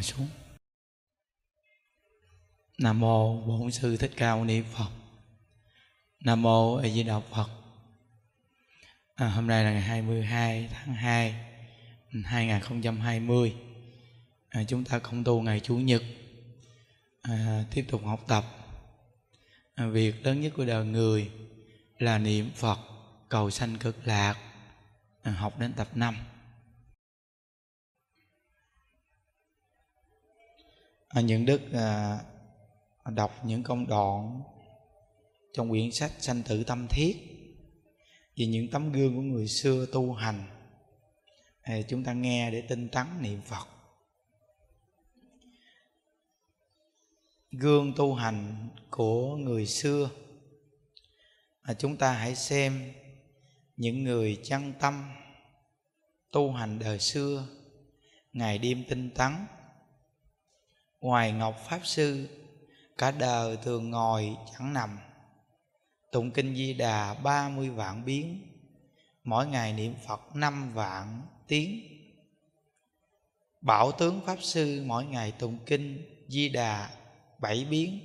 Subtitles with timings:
[0.00, 0.28] ngồi xuống.
[2.78, 4.90] Nam mô bổn sư thích ca mâu ni phật.
[6.20, 7.48] Nam mô a di đà phật.
[9.14, 11.34] À, hôm nay là ngày 22 tháng 2
[12.24, 13.54] 2020
[14.48, 16.02] à, chúng ta không tu ngày chủ nhật.
[17.22, 18.44] À, tiếp tục học tập.
[19.74, 21.30] À, việc lớn nhất của đời người
[21.98, 22.78] là niệm phật
[23.28, 24.38] cầu sanh cực lạc
[25.22, 26.16] à, học đến tập 5
[31.10, 32.18] à, những đức à,
[33.04, 34.42] đọc những công đoạn
[35.52, 37.16] trong quyển sách sanh tử tâm thiết
[38.36, 40.44] về những tấm gương của người xưa tu hành
[41.62, 43.66] à, chúng ta nghe để tinh tấn niệm phật.
[47.50, 50.10] Gương tu hành của người xưa
[51.62, 52.92] à, chúng ta hãy xem
[53.76, 55.10] những người chân tâm
[56.32, 57.48] tu hành đời xưa
[58.32, 59.32] ngày đêm tinh tấn
[61.00, 62.28] ngoài ngọc pháp sư,
[62.98, 64.98] cả đời thường ngồi chẳng nằm.
[66.12, 68.40] Tụng kinh di đà ba mươi vạn biến,
[69.24, 71.80] mỗi ngày niệm phật năm vạn tiếng.
[73.60, 76.90] Bảo tướng pháp sư mỗi ngày tụng kinh di đà
[77.38, 78.00] bảy biến,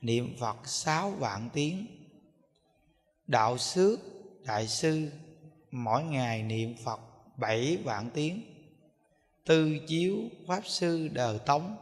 [0.00, 1.86] niệm phật sáu vạn tiếng.
[3.26, 4.00] Đạo xước
[4.44, 5.10] đại sư
[5.70, 7.00] mỗi ngày niệm phật
[7.36, 8.42] bảy vạn tiếng.
[9.44, 10.16] Tư chiếu
[10.46, 11.76] pháp sư đời tống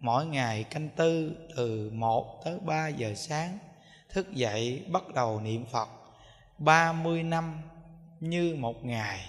[0.00, 3.58] mỗi ngày canh tư từ một tới ba giờ sáng,
[4.08, 5.88] thức dậy bắt đầu niệm phật
[6.58, 7.62] ba mươi năm
[8.20, 9.20] như một ngày.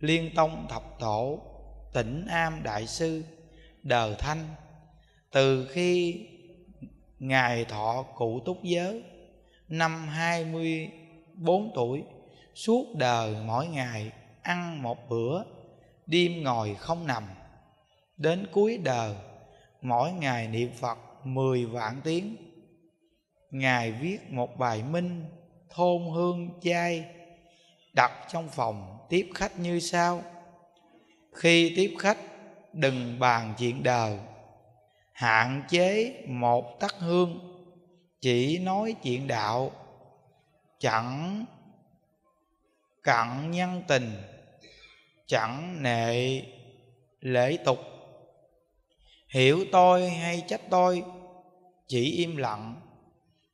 [0.00, 1.38] Liên tông thập tổ,
[1.92, 3.24] tỉnh am đại sư
[3.82, 4.48] đời thanh,
[5.30, 6.20] từ khi
[7.18, 9.02] ngài thọ cụ túc giới
[9.68, 10.90] năm hai mươi
[11.34, 12.02] bốn tuổi,
[12.54, 14.10] suốt đời mỗi ngày
[14.42, 15.42] ăn một bữa,
[16.06, 17.24] đêm ngồi không nằm,
[18.16, 19.14] đến cuối đời
[19.82, 22.36] mỗi ngày niệm phật mười vạn tiếng.
[23.50, 25.24] Ngài viết một bài minh,
[25.70, 27.04] thôn hương chay
[27.92, 30.22] đặt trong phòng tiếp khách như sau.
[31.32, 32.18] Khi tiếp khách,
[32.72, 34.18] đừng bàn chuyện đời.
[35.12, 37.40] Hạn chế một tắc hương,
[38.20, 39.70] chỉ nói chuyện đạo.
[40.78, 41.44] Chẳng
[43.02, 44.12] cặn nhân tình,
[45.26, 46.42] chẳng nệ
[47.20, 47.78] lễ tục
[49.32, 51.04] hiểu tôi hay trách tôi?
[51.88, 52.80] Chỉ im lặng,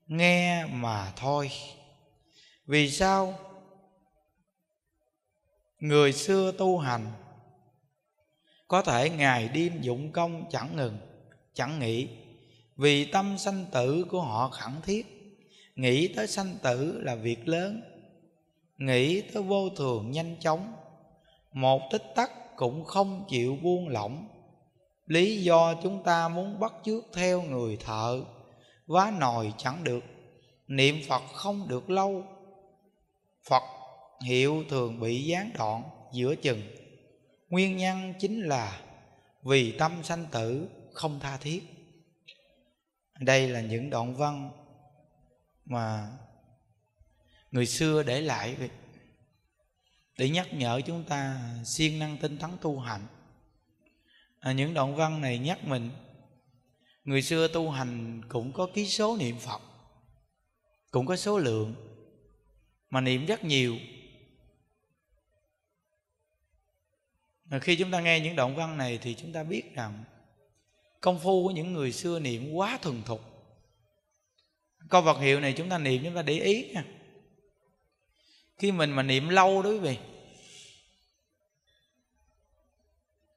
[0.07, 1.51] nghe mà thôi.
[2.67, 3.39] Vì sao?
[5.79, 7.13] Người xưa tu hành,
[8.69, 10.99] có thể ngày đêm dụng công chẳng ngừng,
[11.55, 12.09] chẳng nghỉ.
[12.77, 15.07] Vì tâm sanh tử của họ khẳng thiết,
[15.77, 17.83] nghĩ tới sanh tử là việc lớn,
[18.79, 20.75] nghĩ tới vô thường nhanh chóng.
[21.53, 24.29] Một tích tắc cũng không chịu buông lỏng
[25.09, 28.21] lý do chúng ta muốn bắt chước theo người thợ,
[28.87, 30.05] vá nồi chẳng được,
[30.67, 32.25] niệm phật không được lâu.
[33.49, 33.63] Phật
[34.25, 35.83] hiệu thường bị gián đoạn
[36.13, 36.63] giữa chừng.
[37.49, 38.81] Nguyên nhân chính là
[39.43, 41.63] vì tâm sanh tử không tha thiết.
[43.21, 44.51] Đây là những đoạn văn
[45.65, 46.09] mà
[47.51, 48.57] người xưa để lại.
[50.19, 53.07] Để nhắc nhở chúng ta siêng năng tinh tấn tu hành
[54.41, 55.91] à, những đoạn văn này nhắc mình
[57.05, 59.61] người xưa tu hành cũng có ký số niệm phật
[60.91, 61.75] cũng có số lượng
[62.91, 63.77] mà niệm rất nhiều.
[67.51, 70.05] À, khi chúng ta nghe những đoạn văn này thì chúng ta biết rằng
[71.01, 73.21] công phu của những người xưa niệm quá thuần thục.
[74.89, 76.85] Câu vật hiệu này chúng ta niệm chúng ta để ý nha.
[78.59, 79.99] Khi mình mà niệm lâu đó quý vị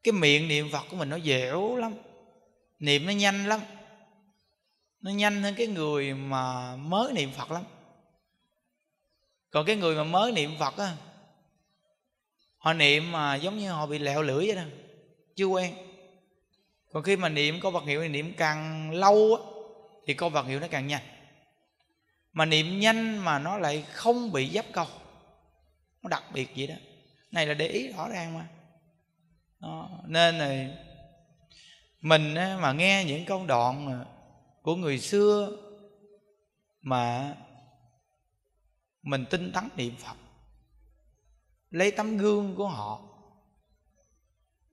[0.04, 1.94] cái miệng niệm phật của mình nó dẻo lắm,
[2.80, 3.60] niệm nó nhanh lắm,
[5.02, 7.64] nó nhanh hơn cái người mà mới niệm phật lắm.
[9.52, 10.96] Còn cái người mà mới niệm phật á,
[12.58, 14.64] họ niệm mà giống như họ bị lẹo lưỡi vậy đó,
[15.36, 15.74] chưa quen.
[16.92, 19.44] Còn khi mà niệm câu vật hiệu thì niệm càng lâu á,
[20.06, 21.04] thì câu vật hiệu nó càng nhanh.
[22.34, 24.86] Mà niệm nhanh mà nó lại không bị dấp câu,
[26.02, 26.76] nó đặc biệt vậy đó.
[27.32, 28.48] Này là để ý rõ ràng mà
[29.62, 29.90] đó.
[30.06, 30.78] nên này
[32.02, 34.06] mình mà nghe những câu đoạn
[34.62, 35.58] của người xưa
[36.82, 37.36] mà
[39.02, 40.16] mình tinh tấn niệm phật
[41.70, 43.02] lấy tấm gương của họ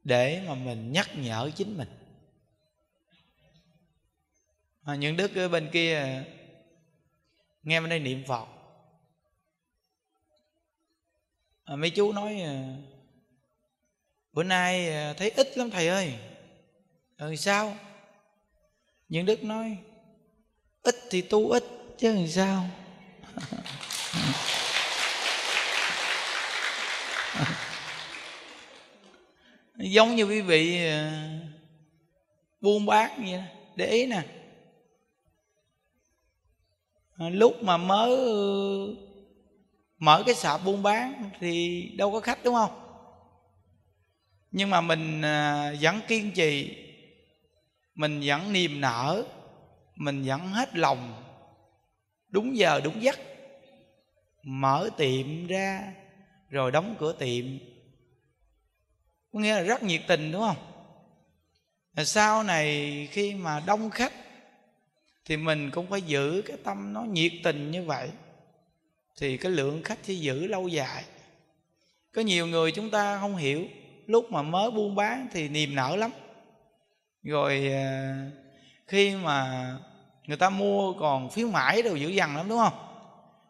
[0.05, 1.89] để mà mình nhắc nhở chính mình
[4.83, 6.25] à, những đức ở bên kia
[7.63, 8.47] nghe bên đây niệm phật
[11.65, 12.77] à, mấy chú nói à,
[14.33, 16.15] bữa nay ờ, thấy ít lắm thầy ơi.
[17.19, 17.77] Ừ sao?
[19.09, 19.77] Những đức nói,
[20.83, 21.65] ít thì tu ít
[21.99, 22.65] chứ làm sao?
[29.77, 31.11] Giống như quý vị ờ,
[32.61, 33.45] buôn bán vậy đó.
[33.77, 34.23] để ý nè.
[37.19, 38.17] Lúc mà mới
[39.99, 42.88] mở cái sạp buôn bán thì đâu có khách, đúng không?
[44.51, 46.77] Nhưng mà mình à, vẫn kiên trì.
[47.95, 49.25] Mình vẫn niềm nở.
[49.97, 51.25] Mình vẫn hết lòng.
[52.29, 53.19] Đúng giờ, đúng giấc.
[54.43, 55.95] Mở tiệm ra,
[56.51, 57.45] rồi đóng cửa tiệm.
[59.33, 60.57] Có nghĩa là rất nhiệt tình, đúng không?
[62.05, 64.13] Sau này khi mà đông khách,
[65.25, 68.11] thì mình cũng phải giữ cái tâm nó nhiệt tình như vậy.
[69.21, 71.05] Thì cái lượng khách sẽ giữ lâu dài.
[72.13, 73.65] Có nhiều người chúng ta không hiểu
[74.09, 76.11] lúc mà mới buôn bán thì niềm nở lắm.
[77.23, 78.17] Rồi à,
[78.87, 79.67] khi mà
[80.27, 82.73] người ta mua còn phiếu mãi đồ dữ dằn lắm, đúng không?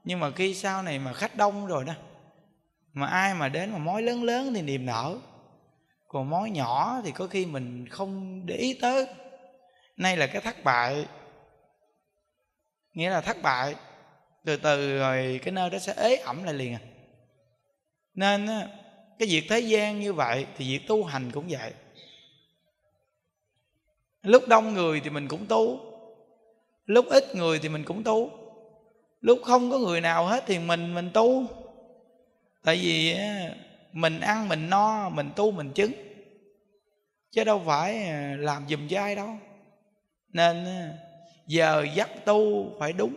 [0.04, 1.92] Nhưng mà khi sau này mà khách đông rồi đó,
[2.92, 5.18] mà ai mà đến mà mối lớn lớn thì niềm nở.
[6.08, 9.06] Còn mối nhỏ thì có khi mình không để ý tới.
[9.96, 11.06] Nay là cái thất bại.
[12.92, 13.74] Nghĩa là thất bại.
[14.44, 16.80] Từ từ rồi cái nơi đó sẽ ế ẩm lại liền à.
[18.14, 18.48] Nên
[19.18, 21.72] cái việc thế gian như vậy thì việc tu hành cũng vậy.
[24.22, 25.80] Lúc đông người thì mình cũng tu,
[26.86, 28.30] lúc ít người thì mình cũng tu.
[29.20, 31.44] Lúc không có người nào hết thì mình mình tu.
[32.64, 33.16] Tại vì
[33.92, 35.92] mình ăn, mình no, mình tu, mình chứng.
[37.30, 39.28] Chứ đâu phải à, làm giùm cho ai đâu.
[40.32, 40.66] Nên
[41.46, 43.14] giờ dắt tu phải đúng.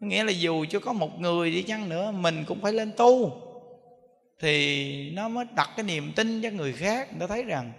[0.00, 3.32] Nghĩa là dù cho có một người đi chăng nữa, mình cũng phải lên tu
[4.40, 7.72] thì nó mới đặt cái niềm tin cho người khác, người ta thấy rằng,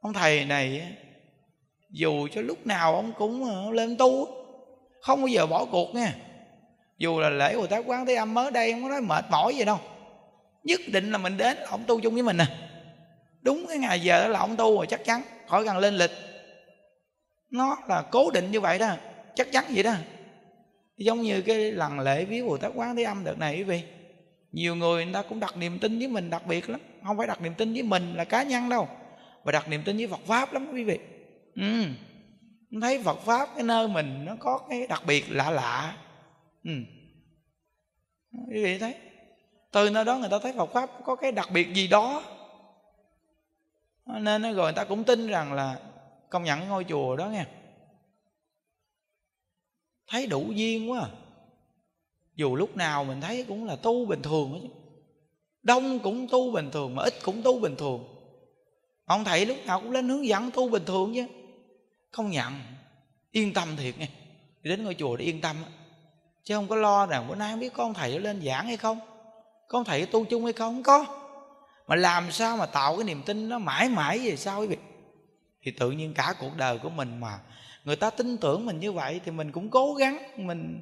[0.00, 0.92] ông thầy này
[1.90, 4.28] dù cho lúc nào ông cũng ờ, lên tu
[5.00, 6.14] không bao giờ bỏ cuộc nha.
[6.98, 9.56] Dù là lễ Bồ Tát Quán Thế Âm mới đây không có nói mệt mỏi
[9.56, 9.78] gì đâu,
[10.64, 12.46] nhất định là mình đến ông tu chung với mình nè
[13.42, 16.10] đúng cái ngày giờ đó là ông tu rồi, chắc chắn, khỏi cần lên lịch.
[17.50, 18.96] Nó là cố định như vậy đó,
[19.34, 19.94] chắc chắn vậy đó.
[20.96, 23.82] Giống như cái lần lễ viếng Bồ Tát Quán Thế Âm đợt này quý vị
[24.52, 27.26] nhiều người người ta cũng đặt niềm tin với mình đặc biệt lắm không phải
[27.26, 28.88] đặt niềm tin với mình là cá nhân đâu
[29.44, 30.98] và đặt niềm tin với Phật pháp lắm, quý vị
[31.54, 31.84] ừ.
[32.80, 35.96] thấy Phật pháp cái nơi mình nó có cái đặc biệt lạ lạ
[36.64, 36.70] ừ.
[38.32, 38.94] quý vị thấy,
[39.72, 42.22] từ nơi đó người ta thấy Phật pháp có cái đặc biệt gì đó
[44.06, 45.80] nên rồi người ta cũng tin rằng là
[46.30, 47.44] công nhận ngôi chùa đó nghe
[50.08, 51.08] thấy đủ duyên quá à
[52.38, 54.68] dù lúc nào mình thấy cũng là tu bình thường đó chứ.
[55.62, 58.04] Đông cũng tu bình thường mà ít cũng tu bình thường.
[59.04, 61.26] Ông thầy lúc nào cũng lên hướng dẫn tu bình thường chứ.
[62.10, 62.52] Không nhận.
[63.30, 64.08] Yên tâm thiệt nghe.
[64.62, 65.56] Đến ngôi chùa để yên tâm
[66.44, 68.98] chứ không có lo rằng bữa nay không biết con thầy lên giảng hay không.
[69.68, 70.74] Con thầy tu chung hay không?
[70.74, 71.06] Không có.
[71.86, 74.76] Mà làm sao mà tạo cái niềm tin nó mãi mãi về sau quý vị?
[75.62, 77.38] Thì tự nhiên cả cuộc đời của mình mà
[77.84, 80.80] người ta tin tưởng mình như vậy thì mình cũng cố gắng mình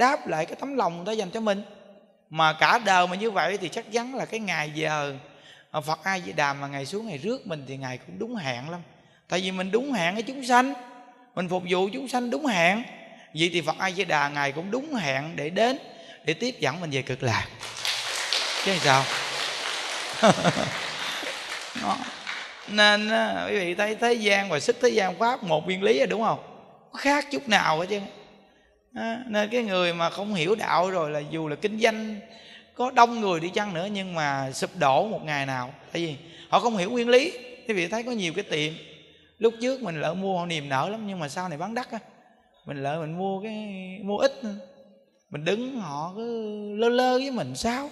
[0.00, 1.62] đáp lại cái tấm lòng người ta dành cho mình.
[2.30, 5.14] Mà cả đời mà như vậy thì chắc chắn là cái ngày giờ
[5.70, 8.36] à, Phật A Di Đà mà ngày xuống ngày rước mình thì ngày cũng đúng
[8.36, 8.80] hẹn lắm.
[9.28, 10.74] Tại vì mình đúng hẹn với chúng sanh,
[11.34, 12.82] mình phục vụ chúng sanh đúng hẹn.
[13.34, 15.78] Vậy thì Phật A Di Đà ngày cũng đúng hẹn để đến,
[16.24, 17.46] để tiếp dẫn mình về cực lạc.
[18.64, 19.04] Chứ sao?
[21.82, 21.96] Đó.
[22.68, 25.98] nên à, quý vị thấy thế gian và sức thế gian pháp, một nguyên lý
[25.98, 26.38] rồi đúng không?
[26.96, 28.00] Khác chút nào hết chứ
[28.94, 32.16] à, nên cái người mà không hiểu đạo rồi là dù là kinh doanh
[32.74, 35.74] có đông người đi chăng nữa nhưng mà sụp đổ một ngày nào.
[35.92, 36.16] Tại vì
[36.48, 37.32] họ không hiểu nguyên lý.
[37.68, 38.72] Quý vị thấy có nhiều cái tiệm
[39.38, 41.90] lúc trước mình lỡ mua họ niềm nở lắm nhưng mà sau này bán đắt
[41.90, 41.98] á
[42.66, 43.54] mình lỡ mình mua cái
[44.02, 44.32] mua ít
[45.30, 47.90] mình đứng họ cứ lơ lơ với mình sao?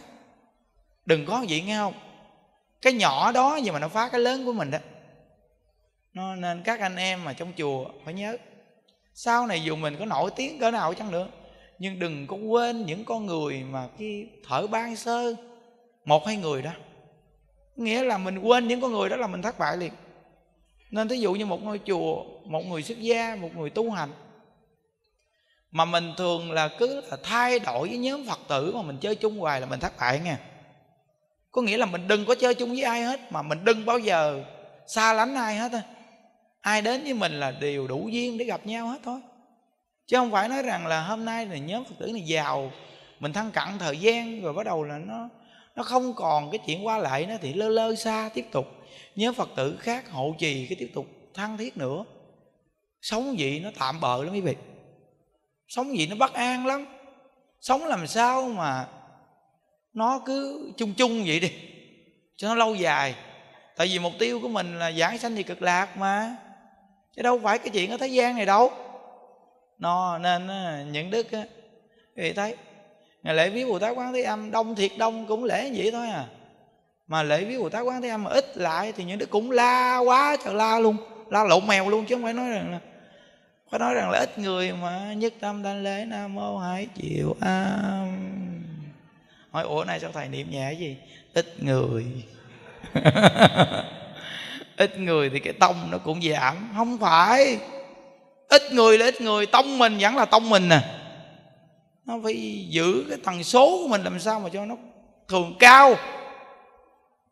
[1.06, 1.94] Đừng có vậy nghe không?
[2.82, 4.78] Cái nhỏ đó gì mà nó phá cái lớn của mình đó
[6.14, 8.36] nó nên các anh em mà trong chùa phải nhớ
[9.20, 11.28] sau này dù mình có nổi tiếng cỡ nào chăng nữa,
[11.78, 15.34] nhưng đừng có quên những con người mà cái thở ban sơ,
[16.04, 16.70] một hai người đó.
[17.76, 19.92] Nghĩa là mình quên những con người đó là mình thất bại liền.
[20.90, 24.10] Nên thí dụ như một ngôi chùa, một người xuất gia, một người tu hành,
[25.70, 29.14] mà mình thường là cứ là thay đổi với nhóm phật tử mà mình chơi
[29.14, 30.38] chung hoài là mình thất bại nha.
[31.50, 33.98] Có nghĩa là mình đừng có chơi chung với ai hết, mà mình đừng bao
[33.98, 34.44] giờ
[34.86, 35.82] xa lánh ai hết á
[36.68, 39.20] ai đến với mình là đều đủ duyên để gặp nhau hết thôi.
[40.06, 42.72] Chứ không phải nói rằng là hôm nay là nhóm phật tử này giàu,
[43.20, 45.28] mình thăng cặn thời gian, rồi bắt đầu là nó
[45.76, 48.66] nó không còn cái chuyện qua lại nó thì lơ lơ xa tiếp tục.
[49.16, 52.04] Nhóm phật tử khác hộ trì cái tiếp tục thăng thiết nữa.
[53.02, 54.56] Sống vậy nó tạm bợ lắm quý vị.
[55.68, 56.86] Sống vậy nó bất an lắm.
[57.60, 58.86] Sống làm sao mà
[59.92, 61.52] nó cứ chung chung vậy đi.
[62.36, 63.14] Cho nó lâu dài.
[63.76, 66.36] Tại vì mục tiêu của mình là giảng sanh thì cực lạc mà
[67.18, 68.70] chứ đâu phải cái chuyện ở thế gian này đâu.
[69.78, 71.42] Nó nên ờ, những đức á.
[72.16, 72.54] Vị thấy
[73.22, 76.08] ngày lễ viếng bồ tát quán thế âm đông thiệt đông cũng lễ vậy thôi
[76.08, 76.24] à.
[77.06, 79.50] Mà lễ viếng bồ tát quán thế âm mà ít lại thì những đức cũng
[79.50, 80.96] la quá trời la luôn,
[81.30, 82.80] la lộn mèo luôn chứ không phải nói rằng là,
[83.70, 87.36] phải nói rằng là ít người mà nhất tâm thanh lễ nam mô hải chịu
[87.40, 88.64] am.
[89.50, 90.96] Hỏi, ủa này sao thầy niệm nhẹ gì?
[91.34, 92.04] Ít người.
[94.78, 96.68] ít người thì cái tông nó cũng giảm.
[96.76, 97.58] Không phải.
[98.48, 100.80] Ít người là ít người tông mình vẫn là tông mình nè
[102.04, 104.76] nó phải giữ cái tần số của mình làm sao mà cho nó
[105.28, 105.94] thường cao.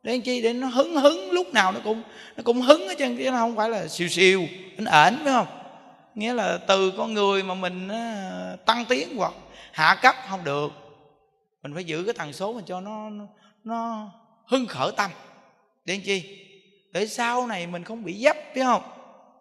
[0.02, 0.42] Để chi?
[0.42, 2.02] Để nó hứng hứng lúc nào nó cũng
[2.36, 5.32] nó cũng hứng ở trơn chứ nó không phải là siêu siêu ảnh ảnh phải
[5.32, 5.46] không?
[6.14, 7.88] Nghĩa là từ con người mà mình
[8.66, 9.32] tăng tiến hoặc
[9.72, 10.72] hạ cấp không được.
[11.62, 13.24] Mình phải giữ cái tần số mà cho nó nó,
[13.64, 14.10] nó
[14.46, 15.10] hưng khởi tâm.
[15.84, 16.45] Để chi?
[16.96, 18.82] Để sau này mình không bị dấp, biết không?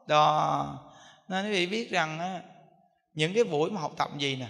[0.07, 0.93] Đó.
[1.27, 2.41] Nên quý vị biết rằng
[3.13, 4.49] những cái buổi mà học tập gì nè,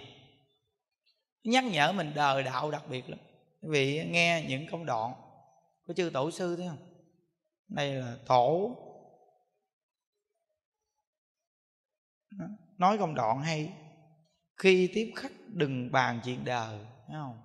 [1.44, 3.20] nhắc nhở mình đời đạo đặc biệt lắm.
[3.62, 5.14] Quý vị nghe những công đoạn
[5.88, 7.06] của chư tổ sư thấy không?
[7.68, 8.76] Đây là tổ.
[12.78, 13.74] Nói công đoạn hay.
[14.58, 17.42] Khi tiếp khách đừng bàn chuyện đời, thấy không?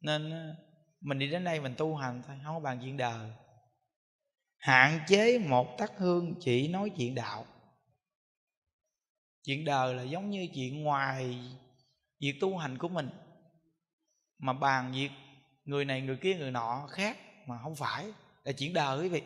[0.00, 0.54] Nên
[1.00, 3.30] mình đi đến đây mình tu hành thôi, không có bàn chuyện đời
[4.58, 7.46] hạn chế một tắc hương chỉ nói chuyện đạo.
[9.44, 11.38] Chuyện đời là giống như chuyện ngoài
[12.20, 13.10] việc tu hành của mình,
[14.38, 15.10] mà bàn việc
[15.64, 18.06] người này người kia người nọ khác mà không phải,
[18.44, 19.22] là chuyện đời quý vị.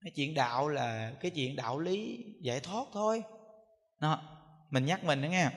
[0.00, 3.22] Cái chuyện đạo là cái chuyện đạo lý giải thoát thôi.
[4.00, 4.22] Nó
[4.70, 5.50] mình nhắc mình đó nghe.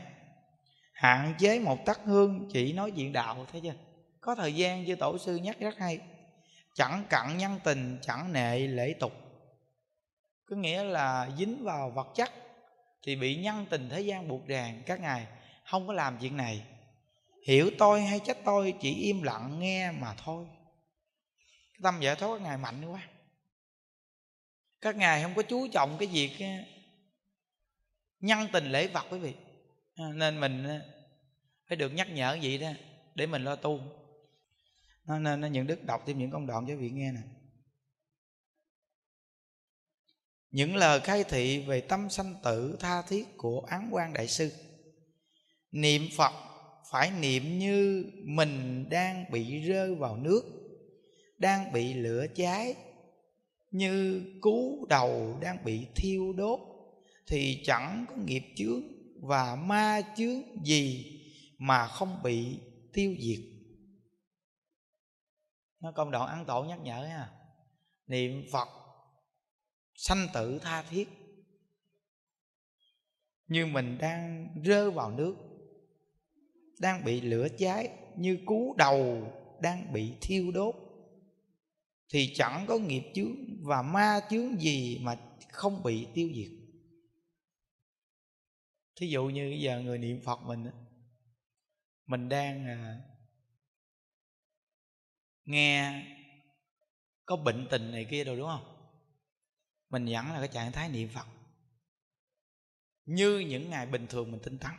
[0.94, 3.74] Hạn chế một tắc hương chỉ nói chuyện đạo, thấy chưa?
[4.22, 6.00] Có thời gian chưa tổ sư nhắc rất hay
[6.74, 9.14] chẳng cặn nhân tình, chẳng nệ lễ tục.
[10.46, 12.32] Có nghĩa là dính vào vật chất
[13.04, 15.28] thì bị nhân tình thế gian buộc ràng các ngài,
[15.66, 16.64] không có làm chuyện này.
[17.48, 20.46] Hiểu tôi hay trách tôi chỉ im lặng nghe mà thôi.
[21.74, 23.08] Cái tâm giải thoát các ngài mạnh quá.
[24.82, 26.48] Các ngài không có chú trọng cái việc ờ,
[28.20, 29.34] nhân tình lễ vật quý vị.
[29.96, 30.82] Ờ, nên mình ờ,
[31.68, 32.70] phải được nhắc nhở vậy đó,
[33.16, 33.80] để mình lo tu
[35.20, 37.22] nên nó những đức đọc thêm những công đoạn cho vị nghe nè.
[40.52, 44.52] Những lời khai thị về tâm sanh tử tha thiết của án quan đại sư.
[45.72, 46.34] Niệm phật
[46.92, 50.44] phải niệm như mình đang bị rơi vào nước,
[51.38, 52.76] đang bị lửa cháy.
[53.72, 56.60] Như cú đầu đang bị thiêu đốt
[57.28, 58.84] thì chẳng có nghiệp chướng
[59.22, 61.06] và ma chướng gì
[61.58, 62.58] mà không bị
[62.94, 63.51] tiêu diệt
[65.82, 67.32] nó công đoạn ăn tổ nhắc nhở ha
[68.08, 68.68] niệm phật
[69.96, 71.10] sanh tử tha thiết.
[73.48, 75.36] Như mình đang rơi vào nước,
[76.80, 79.28] đang bị lửa cháy, như cú đầu
[79.62, 80.76] đang bị thiêu đốt,
[82.10, 85.20] thì chẳng có nghiệp chướng và ma chướng gì mà
[85.52, 86.52] không bị tiêu diệt.
[88.96, 90.66] Thí dụ như bây giờ người niệm phật mình
[92.06, 93.02] mình đang à,
[95.46, 96.04] nghe
[97.26, 98.92] có bệnh tình này kia đâu đúng không?
[99.90, 101.28] Mình vẫn là cái trạng thái niệm phật.
[103.06, 104.72] Như những ngày bình thường mình tinh tấn.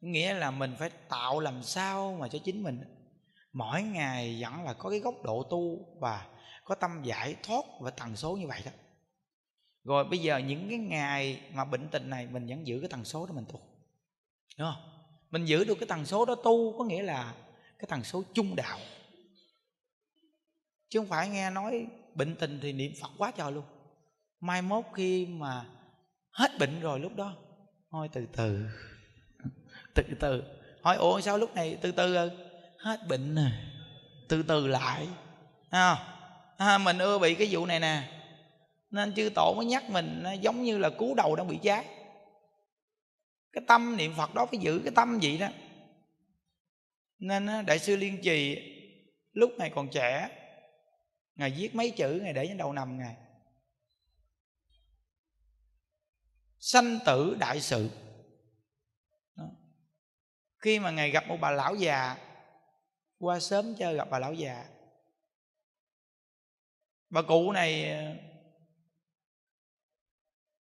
[0.00, 2.80] Nghĩa là mình phải tạo làm sao mà cho chính mình.
[3.52, 6.26] Mỗi ngày vẫn là có cái góc độ tu và
[6.64, 8.70] có tâm giải thoát và tần số như vậy đó.
[9.84, 13.04] Rồi bây giờ những cái ngày mà bệnh tình này mình vẫn giữ cái tần
[13.04, 13.60] số đó mình tu.
[14.58, 14.92] Đúng không?
[15.30, 17.34] Mình giữ được cái tần số đó tu có nghĩa là
[17.78, 18.78] cái tần số trung đạo.
[20.88, 23.64] Chứ không phải nghe nói bệnh tình thì niệm phật quá trời luôn.
[24.40, 25.64] Mai mốt khi mà
[26.30, 27.36] hết bệnh rồi lúc đó
[27.90, 28.66] thôi từ từ
[29.94, 30.42] từ từ.
[30.82, 32.26] Hỏi ủa sao lúc này từ từ à?
[32.78, 33.50] hết bệnh rồi
[34.28, 35.08] từ từ lại.
[35.70, 35.98] À,
[36.58, 38.02] à, mình ưa bị cái vụ này nè.
[38.90, 41.84] Nên chư tổ mới nhắc mình nó giống như là cú đầu đang bị cháy.
[43.52, 45.48] Cái tâm niệm phật đó phải giữ cái tâm vậy đó
[47.18, 48.56] nên đại sư liên trì,
[49.32, 50.28] lúc này còn trẻ,
[51.34, 53.16] ngài viết mấy chữ, ngài để trên đầu nằm ngài.
[56.58, 57.90] Sanh tử đại sự.
[59.36, 59.44] Đó.
[60.58, 62.16] khi mà ngài gặp một bà lão già,
[63.18, 64.68] qua sớm chơi gặp bà lão già.
[67.10, 68.16] Bà cụ này ờ,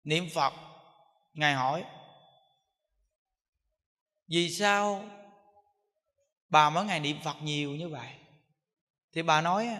[0.03, 0.53] niệm phật,
[1.33, 1.85] ngài hỏi,
[4.27, 5.09] vì sao
[6.51, 8.13] bà mỗi ngày niệm phật nhiều như vậy.
[9.13, 9.77] Thì bà nói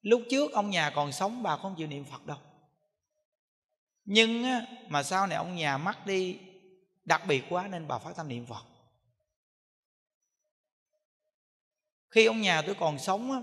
[0.00, 2.38] lúc trước ông nhà còn sống, bà không chịu niệm phật đâu.
[4.04, 4.44] Nhưng
[4.88, 6.38] mà sau này ông nhà mất đi,
[7.04, 8.64] đặc biệt quá nên bà phát tâm niệm phật.
[12.10, 13.42] Khi ông nhà tôi còn sống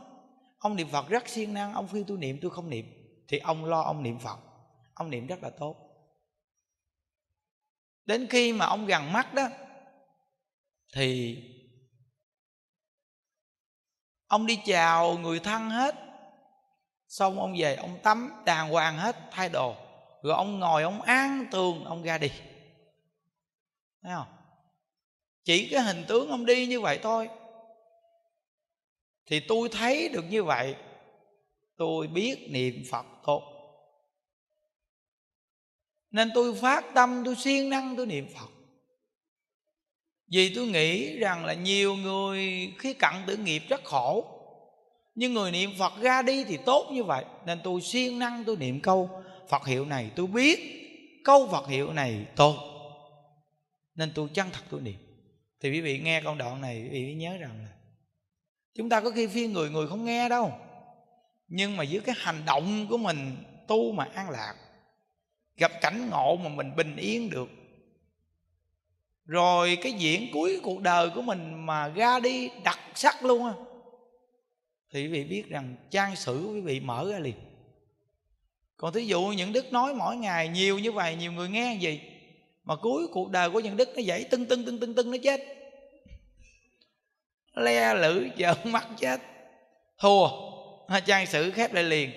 [0.60, 2.86] ông niệm phật rất siêng năng, ông khuyên tôi niệm, tôi không niệm.
[3.28, 4.40] Thì ông lo ông niệm phật,
[4.94, 5.76] ông niệm rất là tốt.
[8.06, 9.48] Đến khi mà ông gần mắt đó,
[10.94, 11.38] thì
[14.34, 15.96] ông đi chào người thân hết.
[17.08, 19.76] Xong ông về, ông tắm, đàng hoàng hết, thay đồ.
[20.24, 22.32] Rồi ông ngồi, ông ăn tường, ông ra đi.
[24.04, 24.28] Thấy không?
[25.44, 27.30] Chỉ cái hình tướng ông đi như vậy thôi.
[29.26, 30.76] Thì tôi thấy được như vậy.
[31.78, 33.44] Tôi biết niệm phật tốt.
[36.12, 38.50] Nên tôi phát tâm, tôi siêng năng, tôi niệm phật
[40.34, 44.26] vì tôi nghĩ rằng là nhiều người khi cận tử nghiệp rất khổ.
[45.16, 47.26] Nhưng người niệm phật ra đi thì tốt như vậy.
[47.46, 49.10] Nên tôi siêng năng tôi niệm câu,
[49.50, 50.60] phật hiệu này tôi biết,
[51.24, 52.56] câu phật hiệu này tốt
[53.96, 55.00] nên tôi chân thật tôi niệm.
[55.62, 57.70] Thì quý vị nghe câu đoạn này, quý vị nhớ rằng là
[58.76, 60.52] chúng ta có khi phiên người người không nghe đâu.
[61.48, 64.56] Nhưng mà dưới cái hành động của mình tu mà an lạc,
[65.58, 67.50] gặp cảnh ngộ mà mình bình yên được
[69.26, 73.54] rồi cái diễn cuối cuộc đời của mình mà ra đi đặc sắc luôn á.
[74.94, 77.36] Thì quý vị biết rằng trang sử quý vị mở ra liền.
[78.78, 82.02] Còn thí dụ những đức nói mỗi ngày nhiều như vậy nhiều người nghe gì
[82.64, 85.18] mà cuối cuộc đời của những đức nó dậy tưng tưng tưng tưng tưng nó
[85.24, 85.42] chết.
[87.56, 89.22] Le lử trợn mắt chết.
[90.00, 90.28] Thua.
[91.06, 92.12] Trang sử khép lại liền.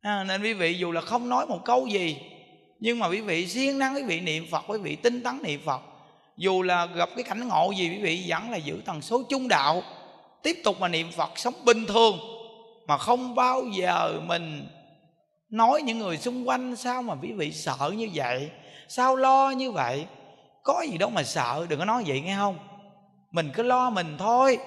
[0.00, 2.16] À, nên quý vị dù là không nói một câu gì
[2.80, 5.60] nhưng mà quý vị siêng năng quý vị niệm phật quý vị tinh tấn niệm
[5.64, 5.80] phật
[6.36, 9.48] dù là gặp cái cảnh ngộ gì quý vị, vẫn là giữ tần số trung
[9.48, 9.82] đạo.
[10.42, 12.18] Tiếp tục mà niệm phật sống bình thường,
[12.86, 14.66] mà không bao giờ mình
[15.50, 18.50] nói những người xung quanh, sao mà quý vị sợ như vậy?
[18.88, 20.06] Sao lo như vậy?
[20.62, 22.58] Có gì đâu mà sợ, đừng có nói vậy nghe không?
[23.30, 24.58] Mình cứ lo mình thôi.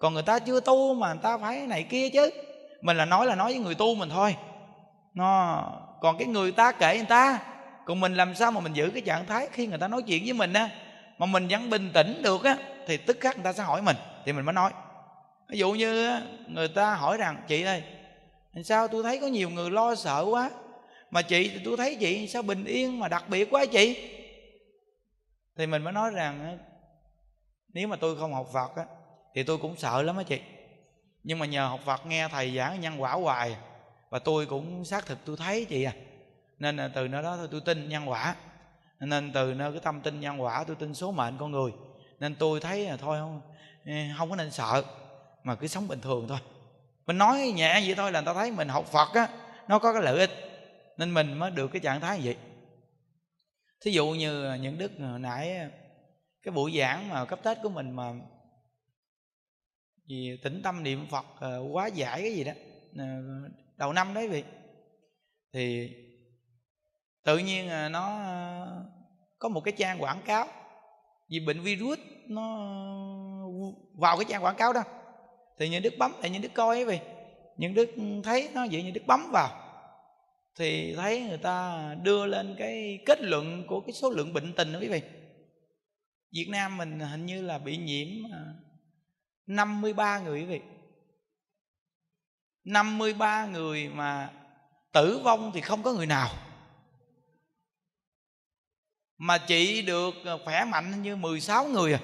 [0.00, 2.30] Còn người ta chưa tu mà người ta phải này kia chứ.
[2.82, 4.36] Mình là nói là nói với người tu mình thôi.
[5.14, 5.62] Nó,
[6.00, 7.38] còn cái người ta kể người ta,
[7.84, 10.22] còn mình làm sao mà mình giữ cái trạng thái khi người ta nói chuyện
[10.24, 10.70] với mình á?
[11.18, 13.96] Mà mình vẫn bình tĩnh được á, thì tức khắc người ta sẽ hỏi mình.
[14.24, 14.72] Thì mình mới nói.
[15.48, 17.82] Ví dụ như người ta hỏi rằng, chị ơi
[18.64, 20.50] sao tôi thấy có nhiều người lo sợ quá?
[21.10, 24.10] Mà chị thì tôi thấy chị sao bình yên mà đặc biệt quá chị?
[25.56, 26.58] Thì mình mới nói rằng
[27.68, 28.84] nếu mà tôi không học phật á,
[29.34, 30.40] thì tôi cũng sợ lắm á chị.
[31.22, 33.56] Nhưng mà nhờ học phật nghe thầy giảng nhân quả hoài,
[34.10, 35.92] và tôi cũng xác thực tôi thấy chị à.
[36.58, 38.36] Nên là từ nơi đó thôi tôi tin nhân quả
[39.06, 41.72] nên từ nơi cái tâm tin nhân quả, tôi tin số mệnh con người.
[42.20, 43.40] Nên tôi thấy là thôi, không
[44.18, 44.84] không có nên sợ,
[45.44, 46.38] mà cứ sống bình thường thôi.
[47.06, 49.28] Mình nói nhẹ vậy thôi là người ta thấy mình học phật á,
[49.68, 50.30] nó có cái lợi ích.
[50.96, 52.36] Nên mình mới được cái trạng thái như vậy.
[53.80, 55.70] Thí dụ như những đức nãy
[56.42, 58.12] cái buổi giảng mà cấp tết của mình mà
[60.08, 62.52] vì tĩnh tâm niệm phật ờ, quá giải cái gì đó
[62.98, 63.04] ờ,
[63.76, 64.44] đầu năm đấy vậy.
[65.52, 65.90] Thì
[67.24, 68.66] tự nhiên à, nó à,
[69.38, 70.46] có một cái trang quảng cáo
[71.30, 72.68] vì bệnh virus nó
[73.94, 74.82] vào cái trang quảng cáo đó.
[75.58, 76.98] Thì những đức bấm lại những đức coi ấy vì
[77.56, 77.90] những đức
[78.24, 79.58] thấy nó vậy những đức bấm vào.
[80.56, 84.72] Thì thấy người ta đưa lên cái kết luận của cái số lượng bệnh tình
[84.72, 85.02] đó quý vị.
[86.32, 88.40] Việt Nam mình hình như là bị nhiễm à,
[89.46, 90.60] 53 người quý vị.
[92.64, 94.30] 53 người mà
[94.92, 96.28] tử vong thì không có người nào
[99.22, 102.00] mà chỉ được ờ, khỏe mạnh như 16 người à.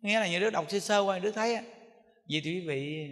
[0.00, 1.62] Nghe là những đứa đọc sơ sơ qua, đứa thấy á.
[2.28, 3.10] Vì thì quý vị,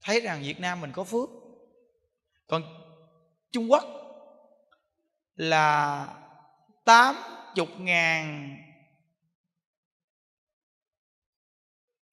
[0.00, 1.28] thấy rằng Việt Nam mình có phước.
[2.46, 2.62] Còn
[3.52, 3.84] Trung Quốc
[5.34, 6.06] là
[6.84, 7.16] tám
[7.54, 8.56] chục ngàn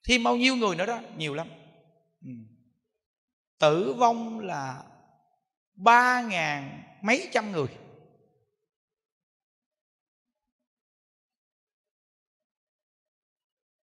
[0.03, 1.47] thêm bao nhiêu người nữa đó, nhiều lắm.
[2.21, 2.31] Ừ.
[3.59, 4.88] tử vong là
[5.79, 7.67] ba ngàn mấy trăm người.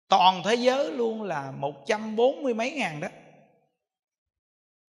[0.08, 3.08] Toàn thế giới luôn là một trăm bốn mươi mấy ngàn đó.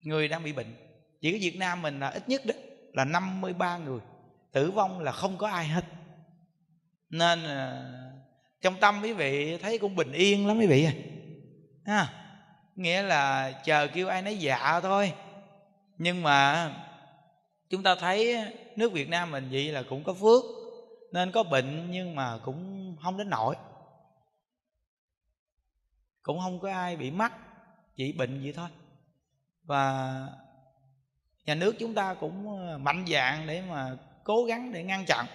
[0.00, 0.76] Người đang bị bệnh.
[1.20, 2.54] Chỉ có Việt Nam mình là ít nhất đó,
[2.92, 4.00] là 53 người.
[4.52, 5.84] Tử vong là không có ai hết.
[7.10, 7.84] Nên ờ,
[8.60, 10.92] trong tâm quý vị thấy cũng bình yên lắm quý vị à.
[11.86, 12.12] Ha?
[12.76, 15.12] Nghĩa là chờ kêu ai nói dạ thôi.
[15.98, 16.72] Nhưng mà
[17.70, 18.36] chúng ta thấy
[18.76, 20.44] nước Việt Nam mình vậy là cũng có phước,
[21.12, 23.56] nên có bệnh nhưng mà cũng không đến nổi
[26.26, 27.32] cũng không có ai bị mắc,
[27.96, 28.68] chỉ bệnh vậy thôi.
[29.64, 30.12] Và
[31.44, 35.26] nhà nước chúng ta cũng ờ, mạnh dạng để mà cố gắng để ngăn chặn.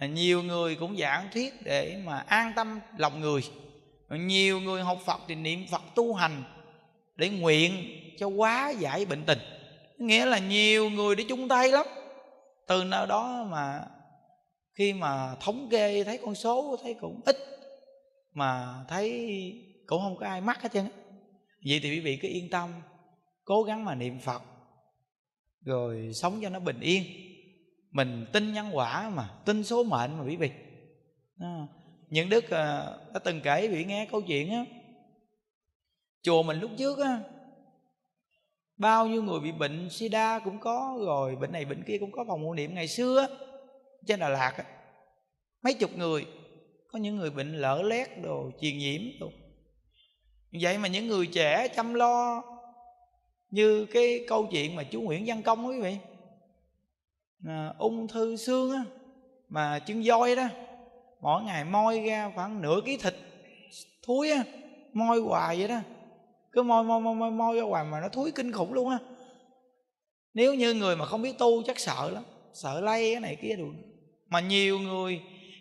[0.00, 3.40] Nhiều người cũng giảng thuyết để mà an tâm lòng người.
[4.10, 6.42] Nhiều người học phật thì niệm phật tu hành
[7.16, 7.72] để nguyện
[8.18, 9.38] cho quá giải bệnh tình
[10.00, 11.86] nghĩa là nhiều người để chung tay lắm.
[12.66, 13.84] Từ nơi đó mà
[14.74, 17.36] khi mà thống kê thấy con số thấy cũng ít
[18.32, 19.30] mà thấy
[19.86, 20.88] cũng không có ai mắc hết trơn
[21.66, 22.70] vậy thì quý vị cứ yên tâm
[23.44, 24.42] cố gắng mà niệm phật
[25.64, 27.04] rồi sống cho nó bình yên.
[27.90, 30.50] Mình tin nhân quả mà tin số mệnh mà quý vị.
[31.38, 31.66] À,
[32.08, 34.64] những đức ờ, đã từng kể quý vị nghe câu chuyện á
[36.22, 37.20] chùa mình lúc trước á
[38.80, 42.24] bao nhiêu người bị bệnh sida cũng có rồi bệnh này bệnh kia cũng có
[42.28, 43.26] phòng hộ niệm ngày xưa
[44.06, 44.64] trên đà lạt á,
[45.62, 46.26] mấy chục người
[46.88, 49.30] có những người bệnh lỡ lét đồ truyền nhiễm đồ.
[50.62, 52.42] Vậy mà những người trẻ chăm lo
[53.50, 55.96] như cái câu chuyện mà chú Nguyễn Văn Công quý vị
[57.46, 58.84] à, ung thư xương á
[59.48, 60.48] mà chân voi đó
[61.20, 63.14] mỗi ngày moi ra khoảng nửa ký thịt
[64.02, 64.44] thúi á
[64.92, 65.80] moi hoài vậy đó
[66.52, 68.98] cứ môi môi môi môi môi ra hoài mà nó thúi kinh khủng luôn á.
[70.34, 73.56] Nếu như người mà không biết tu chắc sợ lắm sợ lây cái này kia
[73.56, 73.72] được
[74.28, 75.20] mà nhiều người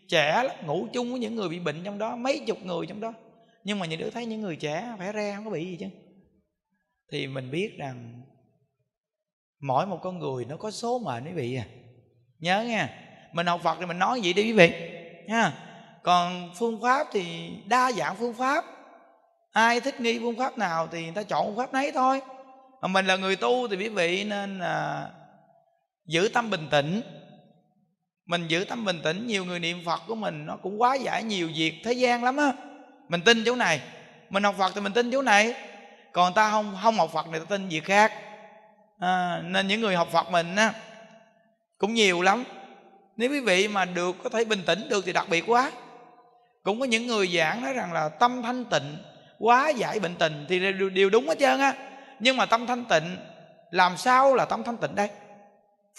[0.10, 3.02] trẻ lắm, ngủ chung với những người bị bệnh trong đó mấy chục người trong
[3.02, 3.14] đó.
[3.64, 5.86] Nhưng mà những đứa thấy những người trẻ phải re không có bị gì chứ.
[7.12, 8.22] Thì mình biết rằng
[9.62, 11.66] mỗi một con người nó có số mệnh quý vị à.
[12.40, 12.90] Nhớ nha
[13.34, 14.72] mình học phật thì mình nói vậy đi quý vị
[15.28, 15.54] nha
[16.04, 18.66] còn phương pháp thì đa dạng phương pháp
[19.52, 22.22] ai thích nghi phương pháp nào thì người ta chọn phương pháp nấy thôi.
[22.82, 25.08] Mà mình là người tu thì quý vị nên là
[26.06, 27.02] giữ tâm bình tĩnh.
[28.26, 31.24] Mình giữ tâm bình tĩnh nhiều người niệm phật của mình nó cũng quá giải
[31.24, 32.54] nhiều việc thế gian lắm á.
[33.10, 33.82] Mình tin chỗ này.
[34.30, 35.54] Mình học phật thì mình tin chỗ này.
[36.14, 38.14] Còn ta không không học phật này ta tin việc khác.
[39.00, 40.74] À, nên những người học phật mình á
[41.78, 42.44] cũng nhiều lắm.
[43.18, 45.72] Nếu quý vị mà được có thể bình tĩnh được thì đặc biệt quá.
[46.64, 48.98] Cũng có những người giảng nói rằng là tâm thanh tịnh
[49.40, 51.74] quá giải bệnh tình thì đều, đều đúng hết trơn á.
[52.20, 53.18] Nhưng mà tâm thanh tịnh
[53.72, 55.10] làm sao là tâm thanh tịnh đây?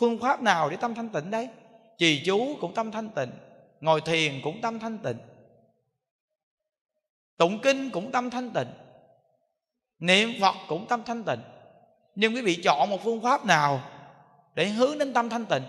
[0.01, 1.49] Phương pháp nào để tâm thanh tịnh đây?
[2.01, 3.31] trì chú cũng tâm thanh tịnh
[3.81, 5.19] ngồi thiền cũng tâm thanh tịnh
[7.37, 8.69] tụng kinh cũng tâm thanh tịnh
[9.99, 11.41] niệm phật cũng tâm thanh tịnh.
[12.15, 13.81] Nhưng quý vị chọn một phương pháp nào
[14.55, 15.63] để hướng đến tâm thanh tịnh?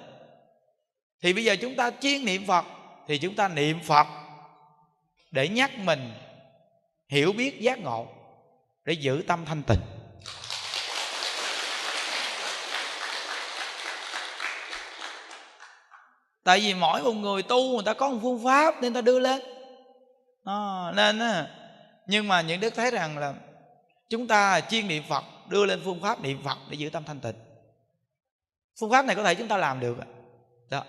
[1.21, 2.65] Thì bây giờ chúng ta chuyên niệm phật
[3.07, 4.07] thì chúng ta niệm phật
[5.31, 6.13] để nhắc mình
[7.11, 8.07] hiểu biết giác ngộ
[8.85, 9.79] để giữ tâm thanh tịnh.
[16.43, 19.19] Tại vì mỗi một người tu người ta có một phương pháp nên ta đưa
[19.19, 19.41] lên.
[20.45, 21.47] À, nên á.
[22.07, 23.33] Nhưng mà những đức thấy rằng là
[24.09, 27.19] chúng ta chuyên niệm phật đưa lên phương pháp niệm phật để giữ tâm thanh
[27.19, 27.35] tịnh.
[28.79, 29.97] Phương pháp này có thể chúng ta làm được
[30.69, 30.83] đó.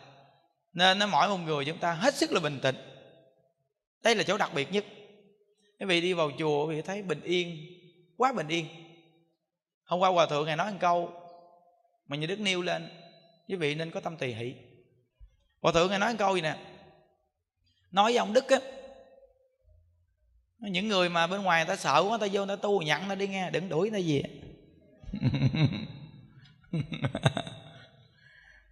[0.72, 2.76] Nên nó mỗi một người chúng ta hết sức là bình tĩnh.
[4.02, 4.84] Đây là chỗ đặc biệt nhất
[5.82, 7.56] quý vị đi vào chùa quý vị thấy bình yên,
[8.16, 8.66] quá bình yên.
[9.84, 11.12] Hôm qua hòa thượng ngài nói một câu
[12.06, 12.88] mà như đức nêu lên,
[13.48, 14.54] quý vị nên có tâm tỳ hỷ.
[15.60, 16.56] Hòa thượng ngài nói một câu gì nè?
[17.90, 18.58] Nói với ông đức á,
[20.58, 23.08] những người mà bên ngoài người ta sợ quá ta vô người ta tu nhận
[23.08, 24.22] nó đi nghe, đừng đuổi nó gì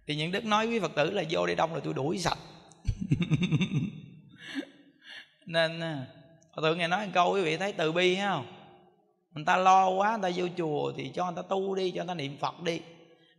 [0.07, 2.37] thì những đức nói với phật tử là vô đây đông là tôi đuổi sạch.
[5.45, 6.07] Nên à,
[6.51, 8.45] Hòa thượng nghe nói một câu quý vị thấy từ bi không
[9.31, 12.03] Người ta lo quá người ta vô chùa Thì cho người ta tu đi cho
[12.03, 12.81] người ta niệm Phật đi.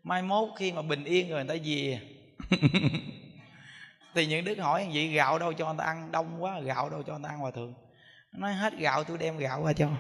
[0.03, 2.01] Mai mốt khi mà bình yên rồi người ta về.
[4.15, 6.13] Thì những đức hỏi vậy gạo đâu cho người ta ăn?
[6.13, 7.75] Đông quá gạo đâu cho người ta ăn Hòa thượng?
[8.33, 9.89] Nói hết gạo tôi đem gạo qua cho.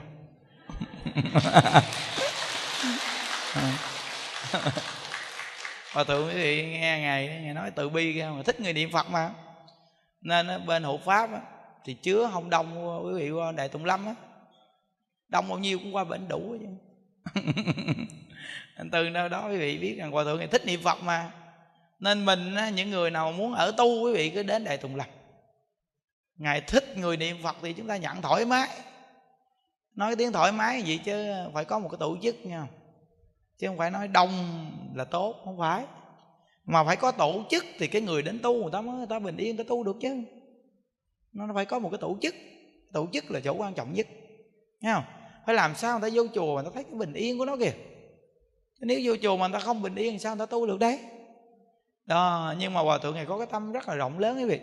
[5.92, 8.92] Hòa thượng quý vị nghe ngày ngày nói từ bi ra mà thích người niệm
[8.92, 9.30] Phật mà.
[10.20, 11.40] Nên bên hộ Pháp á,
[11.84, 14.14] thì chứa không đông, quý vị qua đại tùng lâm á.
[15.28, 16.66] Đông bao nhiêu cũng qua bển đủ chứ.
[18.92, 21.30] Từ nơi đó quý vị biết rằng hòa thượng này thích niệm phật mà.
[22.00, 25.06] Nên mình những người nào muốn ở tu quý vị cứ đến đại tùng lâm.
[26.36, 28.68] Ngài thích người niệm phật thì chúng ta nhận thoải mái.
[29.94, 32.66] Nói cái tiếng thoải mái gì chứ, phải có một cái tổ chức nha
[33.62, 34.30] chứ không phải nói đông
[34.94, 35.84] là tốt, không phải.
[36.64, 39.18] Mà phải có tổ chức thì cái người đến tu người ta mới, người ta
[39.18, 40.22] bình yên, người ta tu được chứ
[41.32, 42.34] nó phải có một cái tổ chức.
[42.92, 44.06] Tổ chức là chỗ quan trọng nhất.
[44.80, 45.04] Nghe không?
[45.46, 47.44] Phải làm sao người ta vô chùa mà người ta thấy cái bình yên của
[47.44, 47.72] nó kìa.
[48.80, 50.98] Nếu vô chùa mà người ta không bình yên sao người ta tu được đấy?
[52.06, 54.60] Đó nhưng mà hòa thượng này có cái tâm rất là rộng lớn quý vị.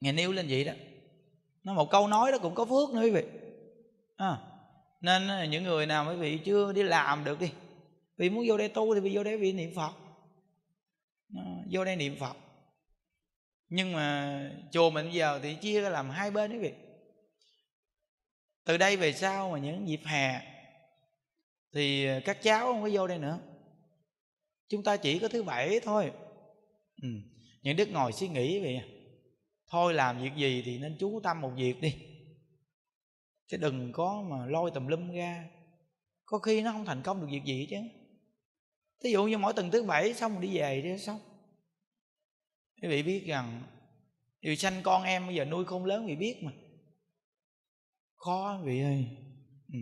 [0.00, 0.72] Ngày nêu lên vậy đó.
[1.64, 3.24] Nó một câu nói đó cũng có phước nữa quý vị.
[4.16, 4.38] À,
[5.00, 7.50] nên những người nào quý vị chưa đi làm được đi
[8.16, 9.92] vì muốn vô đây tu thì vì vô đây vì niệm phật.
[11.36, 12.36] À, vô đây niệm phật
[13.70, 14.40] nhưng mà
[14.72, 16.72] chùa mình bây giờ thì chia làm hai bên quý vị
[18.64, 20.40] từ đây về sau mà những dịp hè
[21.74, 23.38] thì các cháu không có vô đây nữa.
[24.68, 26.12] Chúng ta chỉ có thứ bảy thôi.
[27.02, 27.08] Ừ.
[27.62, 28.84] những đức ngồi suy nghĩ vậy à.
[29.68, 31.94] thôi làm việc gì thì nên chú tâm một việc đi.
[33.46, 35.48] Chứ đừng có mà lôi tùm lum ra.
[36.24, 37.76] Có khi nó không thành công được việc gì chứ.
[39.04, 41.20] Thí dụ như mỗi tuần thứ bảy xong rồi đi về đi xong
[42.82, 43.62] quý vị biết rằng
[44.40, 46.52] điều sanh con em bây giờ nuôi không lớn vì biết mà.
[48.16, 49.06] Khó quý vị ơi.
[49.72, 49.78] Ừ.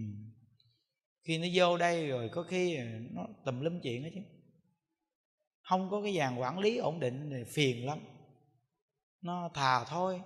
[1.24, 2.78] khi nó vô đây rồi có khi
[3.10, 4.20] nó tùm lum chuyện đó chứ.
[5.62, 7.98] Không có cái dàn quản lý ổn định thì phiền lắm.
[9.20, 10.20] Nó thà thôi.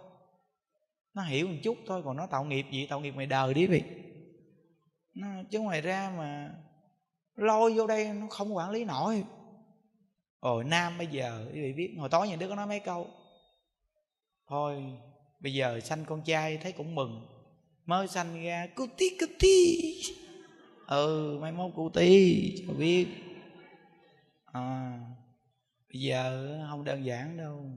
[1.15, 3.67] Nó hiểu một chút thôi còn nó tạo nghiệp gì tạo nghiệp mày đời đi
[3.67, 3.83] vị.
[5.15, 6.55] Nó, chứ ngoài ra mà
[7.35, 9.25] lôi vô đây nó không quản lý nổi
[10.43, 13.11] hồi nam bây giờ quý vị biết hồi tối nhà đứa có nói mấy câu.
[14.49, 14.83] Thôi
[15.41, 17.27] bây giờ sanh con trai thấy cũng mừng.
[17.85, 19.83] Mới sanh ra cu tí cu tí
[20.87, 23.09] ừ mai mốt cu tí cho biết.
[24.45, 24.99] À,
[25.93, 27.71] bây giờ không đơn giản đâu.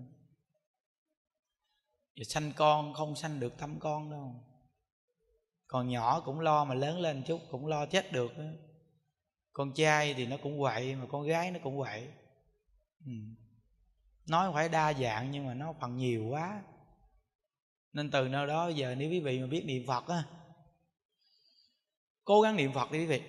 [2.15, 4.35] Giờ sanh con không sanh được tâm con đâu.
[5.67, 8.31] Còn nhỏ cũng lo mà lớn lên chút cũng lo chết được
[9.53, 12.07] con trai thì nó cũng quậy mà con gái nó cũng quậy
[13.05, 13.11] ừ.
[14.27, 16.63] nói phải đa dạng nhưng mà nó phần nhiều quá.
[17.93, 20.23] Nên từ nơi đó giờ nếu quý vị mà biết niệm phật á,
[22.23, 23.21] cố gắng niệm phật đi quý vị.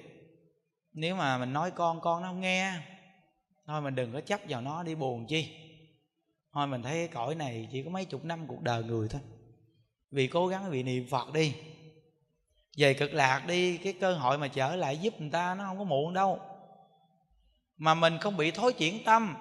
[0.93, 2.73] Nếu mà mình nói con con nó không nghe,
[3.67, 5.49] thôi mình đừng có chấp vào nó đi buồn chi.
[6.53, 9.21] Thôi mình thấy cái cõi này chỉ có mấy chục năm cuộc đời người thôi.
[10.11, 11.55] Vì cố gắng vì niệm phật đi.
[12.77, 15.79] Về cực lạc đi, cái cơ hội mà trở lại giúp người ta nó không
[15.79, 16.41] có muộn đâu.
[17.77, 19.37] Mà mình không bị thối chuyển tâm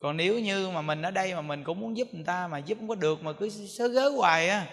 [0.00, 2.58] còn nếu như mà mình ở đây mà mình cũng muốn giúp người ta mà
[2.58, 4.66] giúp không có được mà cứ sớ gớ hoài á,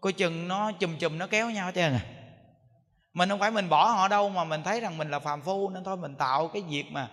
[0.00, 2.00] coi chừng nó chùm chùm nó kéo nhau hết trơn à
[3.14, 5.70] mình không phải mình bỏ họ đâu mà mình thấy rằng mình là phàm phu
[5.70, 7.08] nên thôi mình tạo cái việc mà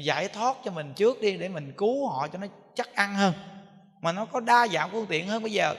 [0.00, 3.32] giải thoát cho mình trước đi để mình cứu họ cho nó chắc ăn hơn.
[4.02, 5.74] Mà nó có đa dạng phương tiện hơn bây giờ.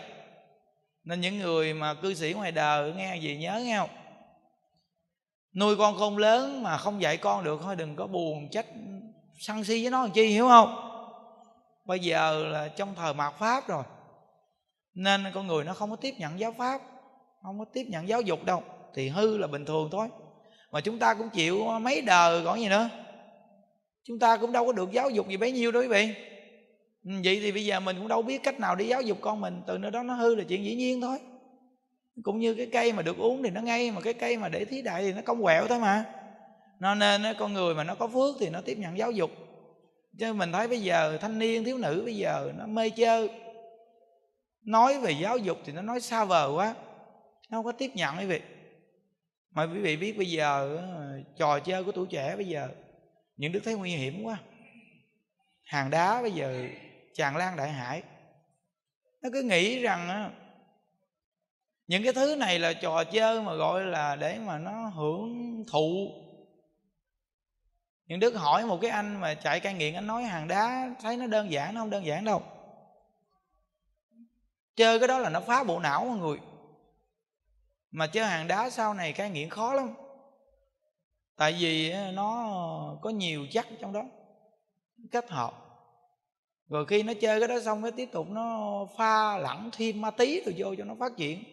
[1.04, 3.90] Nên những người mà cư sĩ ngoài đời, nghe gì nhớ nghe không?
[5.56, 8.66] Nuôi con không lớn mà không dạy con được thôi, đừng có buồn trách
[9.40, 10.93] sân si với nó làm chi, hiểu không?
[11.86, 13.84] Bây giờ là trong thời mạt pháp rồi.
[14.96, 16.82] Nên con người nó không có tiếp nhận giáo pháp,
[17.44, 18.64] không có tiếp nhận giáo dục đâu.
[18.96, 20.08] Thì hư là bình thường thôi.
[20.72, 22.90] Mà chúng ta cũng chịu mấy đời còn gì nữa.
[24.04, 26.14] Chúng ta cũng đâu có được giáo dục gì bấy nhiêu đâu quý vị.
[27.06, 29.42] Ừ, vậy thì bây giờ mình cũng đâu biết cách nào để giáo dục con
[29.42, 29.62] mình.
[29.68, 31.18] Từ nơi đó nó hư là chuyện dĩ nhiên thôi.
[32.24, 34.66] Cũng như cái cây mà được uống thì nó ngay, mà cái cây mà để
[34.66, 36.06] thí đại thì nó cong quẹo thôi mà.
[36.80, 39.32] Nó nên, con người mà nó có phước thì nó tiếp nhận giáo dục
[40.20, 43.30] chứ mình thấy bây giờ thanh niên, thiếu nữ bây giờ nó mê chơi.
[44.62, 46.76] Nói về giáo dục thì nó nói xa vời quá,
[47.50, 48.42] nó không có tiếp nhận quý vị.
[49.52, 52.70] Mà quý vị biết bây giờ ờ, trò chơi của tuổi trẻ bây giờ,
[53.38, 54.38] những đức thấy nguy hiểm quá.
[55.64, 56.66] Hàng đá bây giờ,
[57.14, 58.04] tràn lan đại hải.
[59.22, 60.32] Nó cứ nghĩ rằng
[61.88, 66.12] những cái thứ này là trò chơi mà gọi là để mà nó hưởng thụ
[68.14, 71.18] nhưng đức hỏi một cái anh mà chạy cai nghiện anh nói hàng đá thấy
[71.18, 72.44] nó đơn giản nó không đơn giản đâu.
[74.76, 76.38] Chơi cái đó là nó phá bộ não mọi người.
[77.92, 79.94] Mà chơi hàng đá sau này cai nghiện khó lắm.
[81.36, 84.04] Tại vì nó có nhiều chất trong đó
[85.12, 85.54] kết hợp.
[86.68, 90.12] Rồi khi nó chơi cái đó xong cái tiếp tục nó pha lẫn thêm ma
[90.12, 91.44] tí rồi vô cho nó phát triển.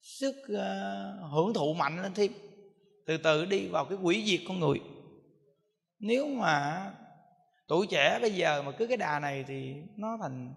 [0.00, 2.32] Sức uh, hưởng thụ mạnh lên thêm.
[3.06, 4.80] Từ từ đi vào cái quỷ diệt con người
[6.02, 6.86] nếu mà
[7.68, 10.54] tuổi trẻ bây giờ mà cứ cái đà này thì nó thành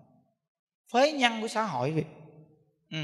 [0.93, 2.05] phế nhân của xã hội vậy.
[2.91, 2.97] Ừ.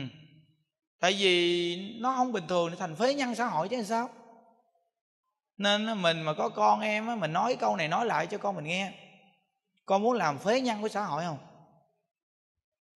[0.99, 4.09] tại vì nó không bình thường nó thành phế nhân xã hội chứ sao?
[5.57, 8.55] Nên mình mà có con em á, mình nói câu này nói lại cho con
[8.55, 8.93] mình nghe.
[9.85, 11.37] Con muốn làm phế nhân của xã hội không?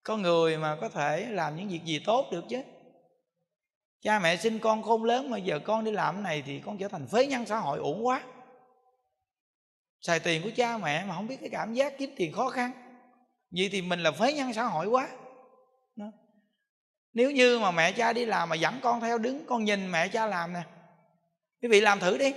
[0.03, 2.61] Có người mà có thể làm những việc gì tốt được chứ.
[4.01, 6.77] Cha mẹ sinh con khôn lớn mà giờ con đi làm cái này thì con
[6.77, 8.23] trở thành phế nhân xã hội uổng quá
[10.01, 12.71] xài tiền của cha mẹ mà không biết cái cảm giác kiếm tiền khó khăn.
[13.51, 15.09] Vậy thì mình là phế nhân xã hội quá.
[15.95, 16.05] Đó.
[17.13, 20.07] nếu như mà mẹ cha đi làm mà dẫn con theo đứng, con nhìn mẹ
[20.07, 20.61] cha làm nè.
[21.61, 22.33] Quý vị làm thử đi.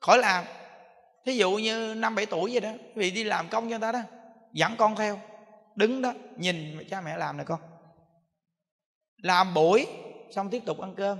[0.00, 0.44] Khỏi làm.
[1.26, 3.78] Thí dụ như năm bảy tuổi vậy đó, quý vị đi làm công cho người
[3.78, 4.00] ta đó,
[4.52, 5.20] dẫn con theo,
[5.76, 7.60] đứng đó, nhìn cha mẹ làm nè con.
[9.16, 9.86] Làm buổi,
[10.30, 11.18] xong tiếp tục ăn cơm.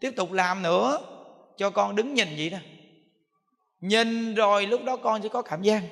[0.00, 0.98] Tiếp tục làm nữa,
[1.56, 2.58] cho con đứng nhìn vậy đó
[3.80, 5.82] nhìn rồi lúc đó con sẽ có cảm giác.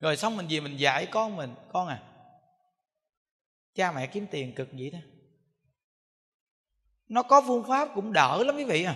[0.00, 2.02] Rồi xong mình về mình dạy con mình, con à
[3.74, 4.98] cha mẹ kiếm tiền cực vậy đó.
[7.08, 8.94] Nó có phương pháp cũng đỡ lắm quý vị à.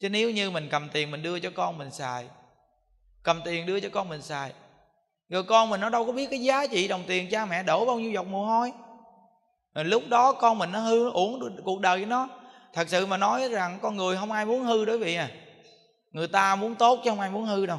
[0.00, 2.28] Chứ nếu như mình cầm tiền mình đưa cho con mình xài,
[3.22, 4.52] cầm tiền đưa cho con mình xài,
[5.28, 7.86] rồi con mình nó đâu có biết cái giá trị đồng tiền cha mẹ đổ
[7.86, 8.72] bao nhiêu giọt mồ hôi.
[9.74, 12.28] Rồi lúc đó con mình nó hư, uổng cuộc đời của nó.
[12.72, 15.30] Thật sự mà nói rằng con người không ai muốn hư đối vị à
[16.18, 17.78] người ta muốn tốt chứ không ai muốn hư đâu.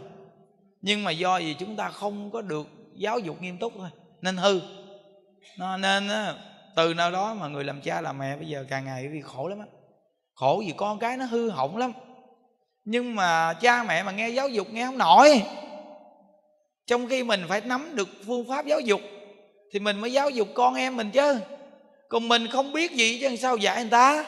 [0.81, 3.89] Nhưng mà do gì chúng ta không có được giáo dục nghiêm túc thôi,
[4.21, 4.59] nên hư.
[5.79, 6.09] Nên
[6.75, 9.47] từ nơi đó mà người làm cha làm mẹ bây giờ càng ngày vì khổ
[9.47, 9.65] lắm á.
[10.35, 11.93] Khổ vì con cái nó hư hỏng lắm.
[12.85, 15.41] Nhưng mà cha mẹ mà nghe giáo dục nghe không nổi.
[16.87, 19.01] Trong khi mình phải nắm được phương pháp giáo dục,
[19.73, 21.39] thì mình mới giáo dục con em mình chứ.
[22.09, 24.25] Còn mình không biết gì chứ sao dạy người ta?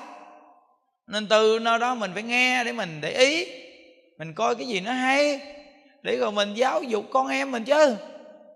[1.07, 3.47] Nên từ nơi đó mình phải nghe để mình để ý
[4.21, 5.39] mình coi cái gì nó hay,
[6.01, 7.95] để rồi mình giáo dục con em mình chứ.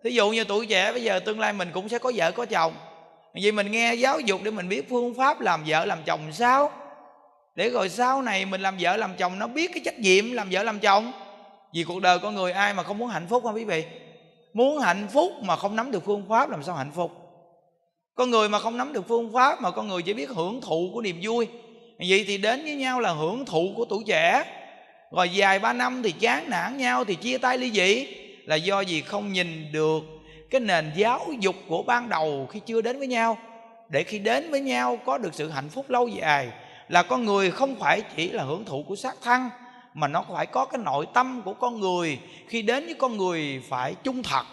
[0.03, 2.45] Thí dụ như tuổi trẻ bây giờ tương lai mình cũng sẽ có vợ có
[2.45, 2.74] chồng.
[3.34, 6.72] Vì mình nghe giáo dục để mình biết phương pháp làm vợ làm chồng sao.
[7.55, 10.47] Để rồi sau này mình làm vợ làm chồng, nó biết cái trách nhiệm làm
[10.51, 11.11] vợ làm chồng.
[11.74, 13.86] Vì cuộc đời con người ai mà không muốn hạnh phúc không quý vị?
[14.53, 17.11] Muốn hạnh phúc mà không nắm được phương pháp làm sao hạnh phúc?
[18.16, 20.89] Con người mà không nắm được phương pháp mà con người chỉ biết hưởng thụ
[20.93, 21.47] của niềm vui.
[22.09, 24.43] Vậy thì đến với nhau là hưởng thụ của tuổi trẻ
[25.12, 28.08] rồi dài ba năm thì chán nản nhau thì chia tay ly dị.
[28.45, 30.03] Là do gì không nhìn được
[30.49, 33.38] cái nền giáo dục của ban đầu khi chưa đến với nhau.
[33.89, 36.49] Để khi đến với nhau có được sự hạnh phúc lâu dài.
[36.89, 39.49] Là con người không phải chỉ là hưởng thụ của xác thân,
[39.93, 42.20] mà nó phải có cái nội tâm của con người.
[42.47, 44.43] Khi đến với con người phải trung thật.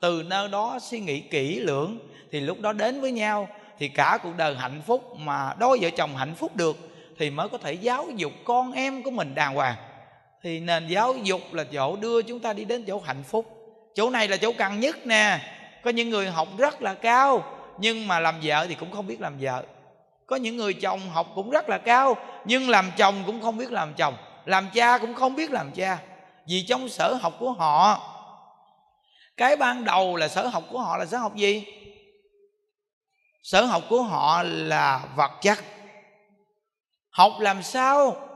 [0.00, 1.98] Từ nơi đó suy nghĩ kỹ lưỡng,
[2.32, 3.48] thì lúc đó đến với nhau,
[3.78, 6.76] thì cả cuộc đời hạnh phúc mà đôi vợ chồng hạnh phúc được,
[7.18, 9.76] thì mới có thể giáo dục con em của mình đàng hoàng
[10.42, 13.46] thì nền giáo dục là chỗ đưa chúng ta đi đến chỗ hạnh phúc.
[13.94, 15.40] Chỗ này là chỗ cần nhất nè.
[15.82, 17.44] Có những người học rất là cao,
[17.78, 19.64] nhưng mà làm vợ thì cũng không biết làm vợ.
[20.26, 23.72] Có những người chồng học cũng rất là cao, nhưng làm chồng cũng không biết
[23.72, 24.14] làm chồng.
[24.44, 25.98] Làm cha cũng không biết làm cha.
[26.48, 28.00] Vì trong sở học của họ,
[29.36, 31.64] cái ban đầu là sở học của họ là sở học gì?
[33.42, 35.58] Sở học của họ là vật chất.
[37.10, 38.27] Học làm sao?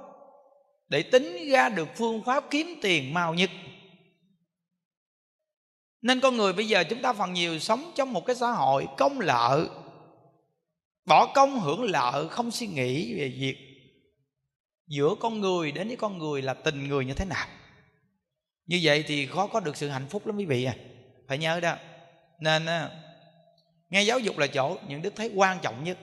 [0.92, 3.50] Để tính ra được phương pháp kiếm tiền mau nhất.
[6.02, 8.86] Nên con người bây giờ chúng ta phần nhiều sống trong một cái xã hội
[8.98, 9.66] công lợi.
[11.04, 13.56] Bỏ công hưởng lợi, không suy nghĩ về việc
[14.86, 17.46] giữa con người đến với con người là tình người như thế nào.
[18.66, 20.76] Như vậy thì khó có được sự hạnh phúc lắm quý vị à.
[21.28, 21.76] Phải nhớ đó.
[22.40, 22.66] Nên
[23.90, 25.98] nghe giáo dục là chỗ những đức thấy quan trọng nhất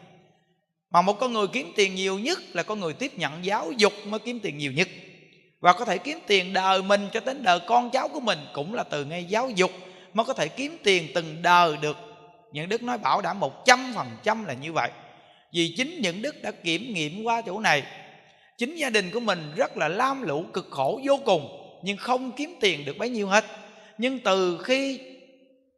[0.91, 3.93] mà một con người kiếm tiền nhiều nhất là con người tiếp nhận giáo dục
[4.05, 4.87] mới kiếm tiền nhiều nhất.
[5.59, 8.73] Và có thể kiếm tiền đời mình cho đến đời con cháu của mình cũng
[8.73, 9.71] là từ ngay giáo dục
[10.13, 11.97] mới có thể kiếm tiền từng đời được.
[12.53, 14.89] Những đức nói bảo đảm một trăm phần trăm là như vậy.
[15.53, 17.83] Vì chính những đức đã kiểm nghiệm qua chỗ này.
[18.57, 21.49] Chính gia đình của mình rất là lam lũ, cực khổ vô cùng,
[21.83, 23.45] nhưng không kiếm tiền được bấy nhiêu hết.
[23.97, 24.99] Nhưng từ khi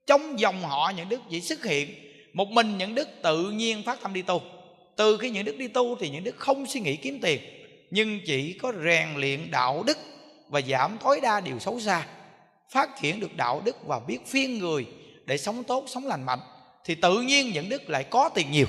[0.08, 1.96] trong dòng họ những đức chỉ xuất hiện,
[2.34, 4.42] một mình những đức tự nhiên phát tâm đi tu
[4.96, 7.42] từ khi những đức đi tu thì những đức không suy nghĩ kiếm tiền,
[7.92, 9.98] nhưng chỉ có rèn luyện đạo đức
[10.50, 12.08] và giảm tối đa điều xấu xa.
[12.72, 14.86] Phát triển được đạo đức và biết phiên người
[15.26, 16.40] để sống tốt, sống lành mạnh,
[16.86, 18.68] thì tự nhiên những đức lại có tiền nhiều.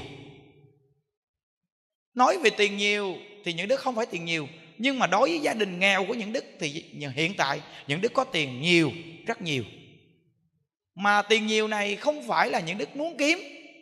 [2.15, 4.49] Nói về tiền nhiều thì những đức không phải tiền nhiều,
[4.79, 6.85] nhưng mà đối với gia đình nghèo của những đức thì
[7.17, 8.93] hiện tại những đức có tiền nhiều,
[9.27, 9.65] rất nhiều.
[10.95, 13.39] Mà tiền nhiều này không phải là những đức muốn kiếm,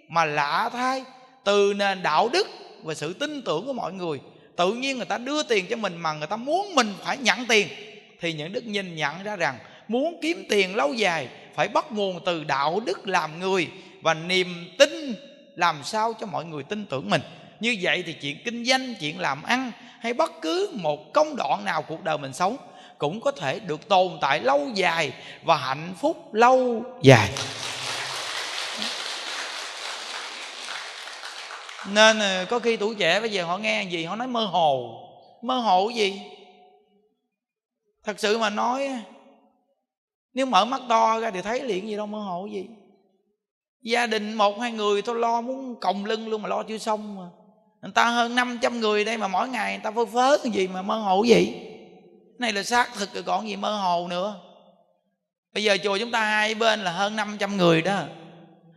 [0.08, 1.04] mà lạ thay
[1.44, 2.46] từ nền đạo đức
[2.82, 4.18] và sự tin tưởng của mọi người.
[4.56, 7.46] Tự nhiên người ta đưa tiền cho mình mà người ta muốn mình phải nhận
[7.46, 7.68] tiền,
[8.20, 12.20] thì những đức nhìn nhận ra rằng muốn kiếm tiền lâu dài phải bắt nguồn
[12.24, 13.68] từ đạo đức làm người
[14.02, 15.14] và niềm tin
[15.56, 17.22] làm sao cho mọi người tin tưởng mình.
[17.60, 21.64] Như vậy thì chuyện kinh doanh, chuyện làm ăn hay bất cứ một công đoạn
[21.64, 22.56] nào cuộc đời mình sống
[22.98, 25.12] cũng có thể được tồn tại lâu dài
[25.42, 27.30] và hạnh phúc lâu dài.
[31.88, 34.96] Nên ờ, có khi tuổi trẻ bây giờ họ nghe gì, họ nói mơ hồ.
[35.42, 36.22] Mơ hồ gì?
[38.04, 38.88] Thật sự mà nói,
[40.34, 42.66] nếu mở mắt to ra thì thấy liền gì đâu, mơ hồ gì.
[43.82, 47.16] Gia đình một, hai người tôi lo muốn còng lưng luôn mà lo chưa xong
[47.16, 47.28] mà.
[47.82, 50.68] Người ta hơn 500 người đây mà mỗi ngày người ta phơ phớ cái gì
[50.68, 51.54] mà mơ hồ gì.
[52.38, 54.40] Này là xác thực rồi, còn gì mơ hồ nữa.
[55.54, 58.02] Bây giờ chùa chúng ta hai bên là hơn 500 người đó.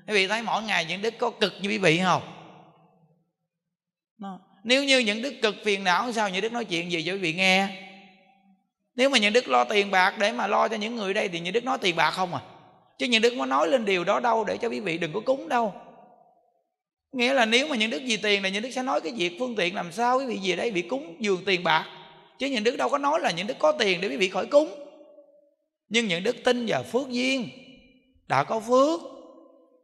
[0.07, 2.32] Quý vị thấy mỗi ngày những đức có cực như quý vị không?
[4.63, 6.29] Nếu như những đức cực phiền não sao?
[6.29, 7.67] Những đức nói chuyện gì cho quý vị nghe?
[8.95, 11.39] Nếu mà những đức lo tiền bạc để mà lo cho những người đây thì
[11.39, 12.41] những đức nói tiền bạc không à?
[12.97, 15.19] Chứ những đức có nói lên điều đó đâu để cho quý vị đừng có
[15.19, 15.73] cúng đâu.
[17.11, 19.35] Nghĩa là nếu mà những đức vì tiền là những đức sẽ nói cái việc
[19.39, 21.85] phương tiện làm sao quý vị về đây bị cúng dường tiền bạc.
[22.39, 24.45] Chứ những đức đâu có nói là những đức có tiền để quý vị khỏi
[24.45, 24.69] cúng.
[25.89, 27.49] Nhưng những đức tin vào phước duyên,
[28.27, 29.01] đã có phước,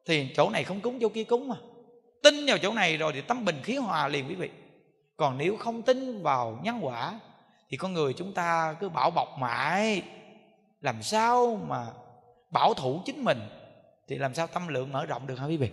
[0.06, 1.56] thì chỗ này không cúng, chỗ kia cúng mà
[2.24, 4.50] tin vào chỗ này rồi thì tâm bình khí hòa liền quý vị.
[5.18, 7.20] Còn nếu không tin vào nhân quả
[7.70, 10.02] thì con người chúng ta cứ bảo bọc mãi.
[10.82, 11.86] Làm sao mà
[12.52, 13.40] bảo thủ chính mình
[14.08, 15.70] thì làm sao tâm lượng mở rộng được hả quý vị?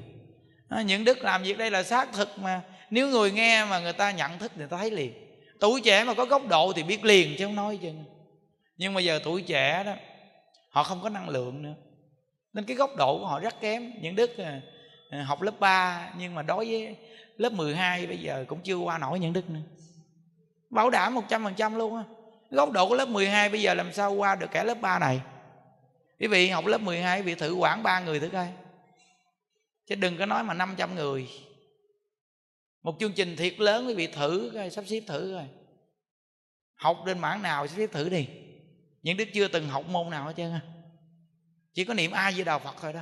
[0.68, 2.62] À, những đức làm việc đây là xác thực mà.
[2.90, 5.12] Nếu người nghe mà người ta nhận thức thì người ta thấy liền.
[5.60, 7.92] Tuổi trẻ mà có góc độ thì biết liền chứ không nói chứ
[8.76, 9.92] nhưng mà giờ tuổi trẻ đó
[10.70, 11.74] họ không có năng lượng nữa.
[12.52, 13.92] Nên cái góc độ của họ rất kém.
[14.00, 14.60] Những đức à,
[15.24, 16.96] học lớp 3 nhưng mà đối với
[17.36, 19.60] lớp 12 bây giờ cũng chưa qua nổi những đức nữa.
[20.70, 22.04] Bảo đảm một trăm phần trăm luôn á.
[22.50, 25.20] Góc độ của lớp 12 bây giờ làm sao qua được cả lớp 3 này?
[26.20, 28.48] Quý vị học lớp 12 quý vị thử quản ba người thử coi.
[29.86, 31.28] Chứ đừng có nói mà 500 người.
[32.82, 35.46] Một chương trình thiệt lớn, quý vị thử coi, sắp xếp thử coi.
[36.74, 38.28] Học trên mảng nào sắp xếp thử đi.
[39.02, 40.52] Những đứa chưa từng học môn nào hết trơn
[41.74, 43.00] chỉ có niệm ai với đạo phật thôi đó.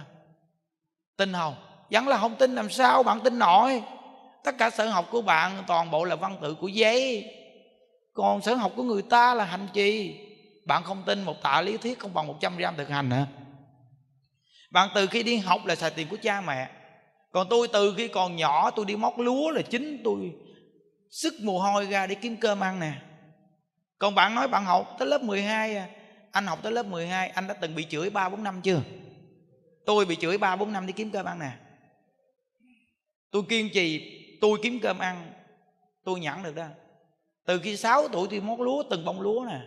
[1.16, 1.73] Tin không?
[1.90, 3.82] Vẫn là không tin làm sao, bạn tin nổi.
[4.44, 7.30] Tất cả sở học của bạn, toàn bộ là văn tự của giấy.
[8.12, 10.20] Còn sở học của người ta là hành trì.
[10.66, 13.26] Bạn không tin một tạ lý thuyết không bằng một trăm gram thực hành hả?
[14.70, 16.68] Bạn từ khi đi học là xài tiền của cha mẹ.
[17.32, 20.32] Còn tôi từ khi còn nhỏ, tôi đi móc lúa là chính tôi
[21.10, 22.92] sức mồ hôi ra để kiếm cơm ăn nè.
[23.98, 25.88] Còn bạn nói bạn học tới lớp 12 à.
[26.32, 28.80] Anh học tới lớp 12 anh đã từng bị chửi ba bốn năm chưa?
[29.86, 31.50] Tôi bị chửi ba bốn năm đi kiếm cơm ăn nè
[33.34, 34.10] tôi kiên trì,
[34.40, 35.32] tôi kiếm cơm ăn,
[36.04, 36.66] tôi nhận được đó.
[37.46, 39.60] Từ khi 6 tuổi tôi móc lúa, từng bông lúa nè.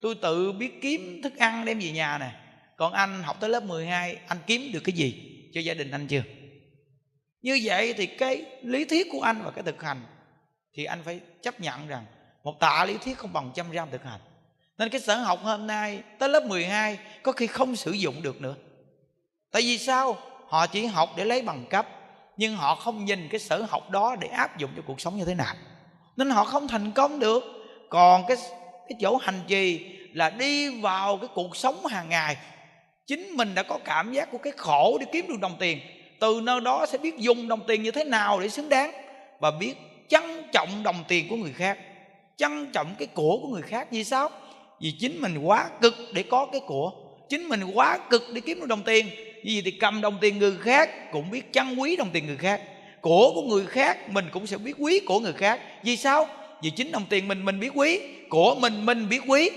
[0.00, 2.30] Tôi tự biết kiếm thức ăn đem về nhà nè.
[2.76, 5.14] Còn anh học tới lớp 12 anh kiếm được cái gì
[5.54, 6.22] cho gia đình anh chưa?
[7.42, 10.00] Như vậy thì cái lý thuyết của anh và cái thực hành
[10.74, 12.04] thì anh phải chấp nhận rằng
[12.44, 14.20] một tạ lý thuyết không bằng trăm gram thực hành.
[14.78, 18.40] Nên cái sở học hôm nay tới lớp 12 có khi không sử dụng được
[18.40, 18.54] nữa.
[19.50, 20.16] Tại vì sao?
[20.46, 21.97] Họ chỉ học để lấy bằng cấp
[22.38, 25.24] nhưng họ không nhìn cái sở học đó để áp dụng cho cuộc sống như
[25.24, 25.54] thế nào.
[26.16, 27.44] Nên họ không thành công được.
[27.90, 28.36] Còn cái
[28.88, 32.36] cái chỗ hành trì là đi vào cái cuộc sống hàng ngày.
[33.06, 35.78] Chính mình đã có cảm giác của cái khổ để kiếm được đồng tiền.
[36.20, 38.92] Từ nơi đó sẽ biết dùng đồng tiền như thế nào để xứng đáng
[39.40, 39.74] và biết
[40.08, 40.22] trân
[40.52, 41.78] trọng đồng tiền của người khác,
[42.36, 43.88] trân trọng cái của của người khác.
[43.90, 44.30] Vì sao?
[44.80, 46.92] Vì chính mình quá cực để có cái của.
[47.28, 49.06] Chính mình quá cực để kiếm được đồng tiền
[49.44, 52.60] vì thì cầm đồng tiền người khác cũng biết chăn quý đồng tiền người khác.
[53.00, 55.60] Của của người khác mình cũng sẽ biết quý của người khác.
[55.82, 56.28] Vì sao?
[56.62, 58.00] Vì chính đồng tiền mình mình biết quý.
[58.28, 59.50] Của mình mình biết quý.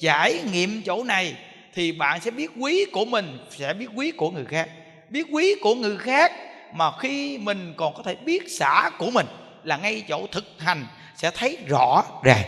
[0.00, 1.34] Trải nghiệm chỗ này
[1.74, 4.68] thì bạn sẽ biết quý của mình, sẽ biết quý của người khác.
[5.08, 6.32] Biết quý của người khác
[6.74, 9.26] mà khi mình còn có thể biết xả của mình
[9.64, 10.86] là ngay chỗ thực hành
[11.16, 12.44] sẽ thấy rõ ràng.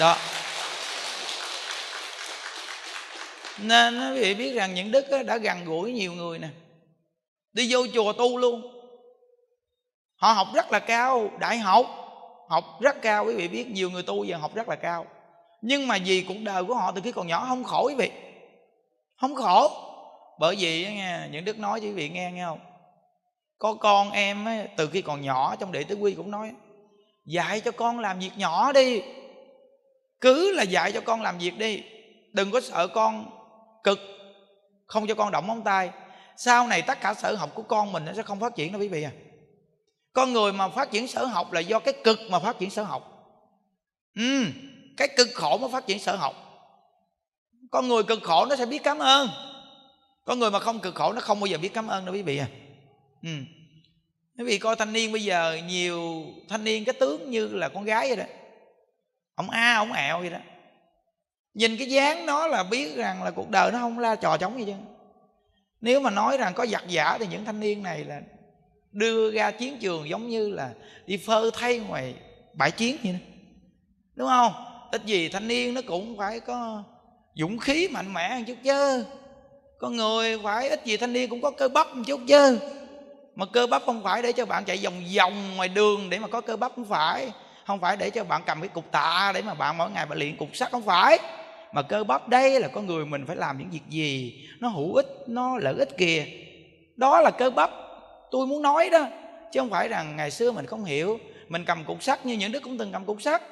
[0.00, 0.16] Đó.
[3.58, 6.48] Nên quý vị biết rằng những đức đã gần gũi nhiều người nè.
[7.52, 8.62] Đi vô chùa tu luôn.
[10.16, 11.86] Họ học rất là cao đại học
[12.48, 15.06] học rất cao quý vị biết nhiều người tu giờ học rất là cao.
[15.62, 18.10] Nhưng mà vì cuộc đời của họ từ khi còn nhỏ không khổ quý vị.
[19.20, 19.70] Không khổ.
[20.38, 22.60] Bởi vì nghe những đức nói cho quý vị nghe nghe không?
[23.58, 26.52] Có con em ấy, từ khi còn nhỏ trong đệ tử quy cũng nói
[27.26, 29.02] dạy cho con làm việc nhỏ đi.
[30.20, 31.82] Cứ là dạy cho con làm việc đi.
[32.32, 33.35] Đừng có sợ con
[33.86, 34.00] cực,
[34.86, 35.90] không cho con động móng tay.
[36.36, 38.80] Sau này tất cả sở học của con mình nó sẽ không phát triển đâu
[38.80, 39.10] quý vị à.
[40.12, 42.82] Con người mà phát triển sở học là do cái cực mà phát triển sở
[42.82, 43.12] học.
[44.14, 44.44] Ừ
[44.96, 46.34] cái cực khổ mới phát triển sở học.
[47.70, 49.28] Con người cực khổ nó sẽ biết cảm ơn.
[50.24, 52.22] Con người mà không cực khổ nó không bao giờ biết cảm ơn đâu quý
[52.22, 52.48] vị à.
[53.22, 53.30] Ừ
[54.38, 57.84] quý vị coi thanh niên bây giờ nhiều, thanh niên cái tướng như là con
[57.84, 58.24] gái vậy đó.
[59.34, 60.38] Ông a, ông ẹo vậy đó
[61.56, 64.58] nhìn cái dáng nó là biết rằng là cuộc đời nó không la trò trống
[64.58, 64.72] gì chứ.
[65.80, 68.20] Nếu mà nói rằng có giặc giả thì những thanh niên này là
[68.92, 70.70] đưa ra chiến trường giống như là
[71.06, 72.14] đi phơ thay ngoài
[72.52, 73.18] bãi chiến vậy đó.
[74.14, 74.52] Đúng không?
[74.92, 76.82] Ít gì thanh niên nó cũng phải có
[77.34, 79.04] dũng khí mạnh mẽ một chút chứ.
[79.78, 82.58] Con người phải ít gì thanh niên cũng có cơ bắp một chút chứ.
[83.34, 86.28] Mà cơ bắp không phải để cho bạn chạy vòng vòng ngoài đường để mà
[86.28, 87.32] có cơ bắp, không phải.
[87.66, 90.18] Không phải để cho bạn cầm cái cục tạ để mà bạn mỗi ngày bạn
[90.18, 91.18] luyện cục sắt, không phải
[91.76, 94.34] mà cơ bắp đây là con người mình phải làm những việc gì?
[94.60, 96.26] Nó hữu ích, nó lợi ích kìa.
[96.96, 97.70] Đó là cơ bắp.
[98.30, 99.06] Tôi muốn nói đó,
[99.52, 101.18] chứ không phải rằng ngày xưa mình không hiểu.
[101.48, 103.42] Mình cầm cục sắt như những đứa cũng từng cầm cục sắt.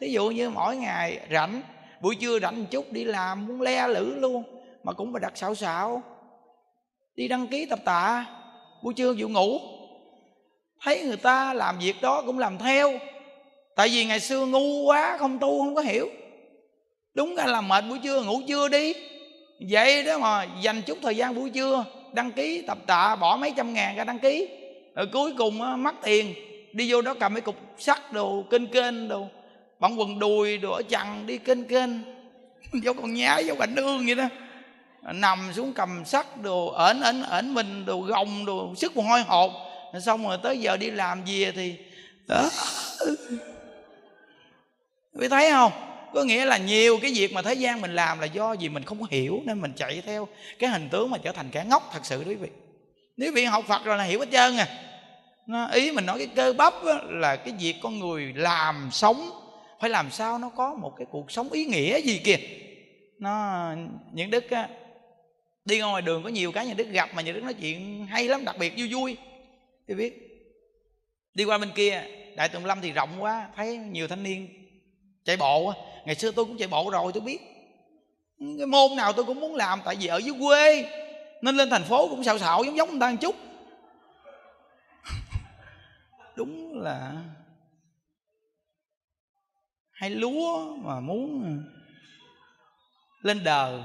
[0.00, 1.62] Thí dụ như mỗi ngày rảnh,
[2.00, 4.42] buổi trưa rảnh một chút đi làm, muốn le lử luôn,
[4.82, 6.02] mà cũng phải đặt xạo xạo
[7.16, 8.26] đi đăng ký tập tạ,
[8.82, 9.58] buổi trưa vụ ngủ.
[10.82, 12.92] Thấy người ta làm việc đó cũng làm theo.
[13.76, 16.08] Tại vì ngày xưa ngu quá, không tu, không có hiểu
[17.14, 18.94] đúng ra là mệt buổi trưa, ngủ trưa đi.
[19.60, 23.52] Vậy đó mà dành chút thời gian buổi trưa, đăng ký tập tạ, bỏ mấy
[23.56, 24.48] trăm ngàn ra đăng ký.
[24.94, 26.34] Rồi cuối cùng mất tiền,
[26.72, 29.28] đi vô đó cầm mấy cục sắt đồ, kênh kênh đồ,
[29.78, 31.90] bận quần đùi đồ ở chằn đi kênh kênh.
[32.82, 34.28] Giống con nhái giống cảnh ương vậy đó.
[35.12, 39.22] Nằm xuống cầm sắt đồ ẩn ẩn ẩn mình đồ, gồng đồ, sức mồ hôi
[39.22, 39.50] hột.
[40.00, 41.74] Xong rồi tới giờ đi làm gì thì,
[42.28, 42.50] đó.
[45.18, 45.72] Quý thấy không?
[46.14, 48.84] Có nghĩa là nhiều cái việc mà thế gian mình làm là do gì mình
[48.84, 52.00] không hiểu nên mình chạy theo cái hình tướng mà trở thành kẻ ngốc thật
[52.02, 52.48] sự quý vị.
[53.16, 55.68] Nếu vị học phật rồi là hiểu hết trơn à.
[55.72, 56.74] Ý mình nói cái cơ bắp
[57.08, 59.30] là cái việc con người làm sống
[59.80, 62.36] phải làm sao nó có một cái cuộc sống ý nghĩa gì kìa.
[63.18, 63.68] Nó
[64.12, 64.68] những đức á,
[65.64, 68.28] đi ngoài đường có nhiều cái nhà đức gặp mà nhà đức nói chuyện hay
[68.28, 69.16] lắm đặc biệt vui vui.
[69.88, 70.30] Tôi biết
[71.34, 72.02] đi qua bên kia
[72.36, 74.63] đại tùng lâm thì rộng quá thấy nhiều thanh niên
[75.24, 75.72] chạy bộ
[76.04, 77.40] ngày xưa tôi cũng chạy bộ rồi, tôi biết.
[78.58, 80.90] Cái môn nào tôi cũng muốn làm, tại vì ở dưới quê,
[81.42, 83.36] nên lên thành phố cũng xạo xạo giống giống người ta một chút.
[86.36, 87.12] Đúng là
[89.92, 91.62] hay lúa mà muốn
[93.22, 93.82] lên đờ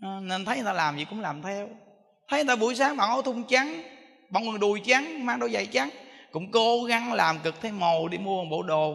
[0.00, 1.68] ờ, nên thấy người ta làm gì cũng làm theo.
[2.28, 3.82] Thấy người ta buổi sáng mặc áo thun trắng,
[4.30, 5.90] bông quần đùi trắng, mang đôi giày trắng,
[6.32, 8.94] cũng cố gắng làm cực, thấy mồ đi mua một bộ đồ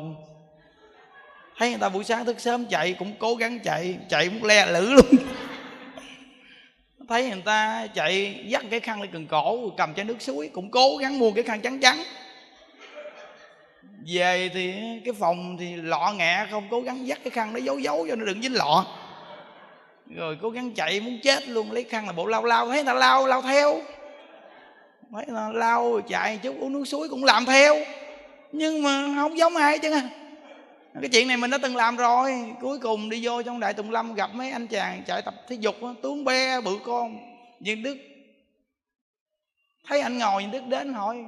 [1.60, 4.66] thấy người ta buổi sáng thức sớm chạy, cũng cố gắng chạy chạy cũng le
[4.66, 5.06] lử luôn.
[7.10, 10.72] Thấy người ta chạy, dắt cái khăn lên cần cổ, cầm chai nước suối, cũng
[10.72, 12.04] cố gắng mua cái khăn trắng trắng.
[14.14, 14.74] Về thì
[15.06, 18.16] cái phòng thì lọ nghẹ không, cố gắng dắt cái khăn nó giấu giấu cho
[18.16, 18.86] nó đừng dính lọ.
[20.16, 22.86] Rồi cố gắng chạy muốn chết luôn, lấy khăn là bộ lao lao thấy người
[22.86, 23.82] ta lao lao theo.
[25.14, 27.76] Thấy là lao chạy chút uống nước suối cũng làm theo.
[28.52, 30.02] Nhưng mà không giống ai chứ
[31.02, 32.32] cái chuyện này mình đã từng làm rồi.
[32.62, 35.56] Cuối cùng đi vô trong đại tùng lâm gặp mấy anh chàng chạy tập thể
[35.56, 37.18] dục tướng be bự con.
[37.60, 37.98] Nhưng đức,
[39.88, 41.26] thấy anh ngồi nhưng đức đến hỏi,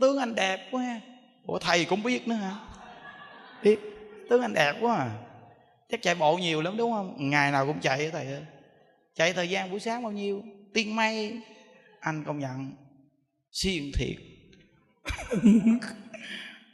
[0.00, 1.00] tướng anh đẹp quá
[1.46, 2.54] ủa, thầy cũng biết nữa hả?
[3.62, 3.78] Biết.
[4.30, 5.10] Tướng anh đẹp quá à.
[5.88, 7.30] Chắc chạy bộ nhiều lắm, đúng không?
[7.30, 8.42] Ngày nào cũng chạy thầy ơi?
[9.14, 10.42] Chạy thời gian buổi sáng bao nhiêu?
[10.74, 11.40] Tiên may
[12.00, 12.72] anh công nhận,
[13.50, 14.16] siêng thiệt.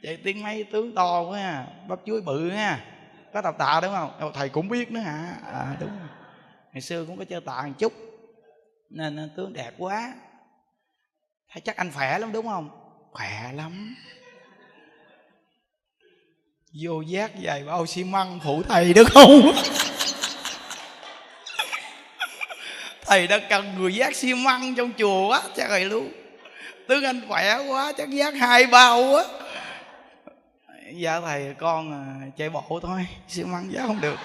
[0.03, 2.85] vậy tiên mây tướng to quá à bắp chuối bự ha.
[3.33, 4.31] Có tập tạ đúng không?
[4.33, 5.35] Thầy cũng biết nữa hả?
[5.53, 6.07] À đúng rồi.
[6.73, 7.93] ngày xưa cũng có chơi tạ một chút,
[8.89, 10.13] nên tướng đẹp quá.
[11.51, 12.69] Thấy chắc anh khỏe lắm đúng không?
[13.11, 13.95] Khỏe lắm.
[16.81, 19.41] Vô giác dài bao xi măng phụ thầy được không?
[23.05, 26.11] Thầy đã cần người giác xi măng trong chùa quá, chắc thầy luôn.
[26.87, 29.25] Tướng anh khỏe quá, chắc giác hai bao quá
[30.93, 32.03] dạ thầy con à,
[32.37, 33.07] chạy bộ thôi.
[33.27, 34.15] Xi măng giá không được.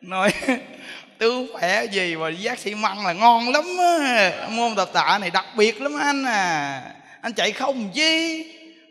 [0.00, 0.32] Nói
[1.18, 4.32] tướng khỏe gì mà giác xi măng là ngon lắm á.
[4.50, 6.82] Môn tập tạ này đặc biệt lắm anh à.
[7.20, 8.44] Anh chạy không chi.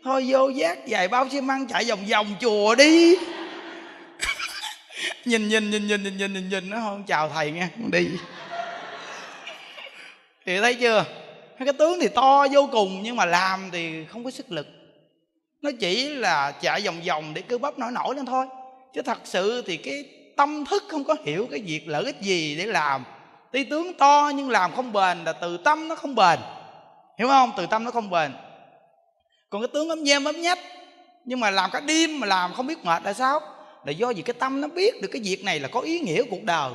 [0.04, 3.16] Thôi vô giác dài bao xi măng chạy vòng vòng chùa đi.
[5.24, 8.08] Nhìn nhìn nhìn nhìn nhìn nhìn nhìn nhìn nó không chào thầy nghe, đi.
[10.46, 11.04] Thì thấy chưa?
[11.58, 14.83] Cái tướng thì to vô cùng nhưng mà làm thì không có sức lực
[15.64, 18.46] nó chỉ là chạy vòng vòng để cơ bắp nổi nổi lên thôi.
[18.94, 20.04] Chứ thật sự thì cái
[20.36, 23.04] tâm thức không có hiểu cái việc lợi ích gì để làm.
[23.52, 26.38] Tuy tướng to nhưng làm không bền là từ tâm nó không bền.
[27.18, 27.52] Hiểu không?
[27.56, 28.32] Từ tâm nó không bền.
[29.50, 30.58] Còn cái tướng ấm nhem ấm nhách,
[31.24, 33.40] nhưng mà làm cả đêm mà làm không biết mệt là sao?
[33.84, 36.22] Là do gì cái tâm nó biết được cái việc này là có ý nghĩa
[36.22, 36.72] của cuộc đời.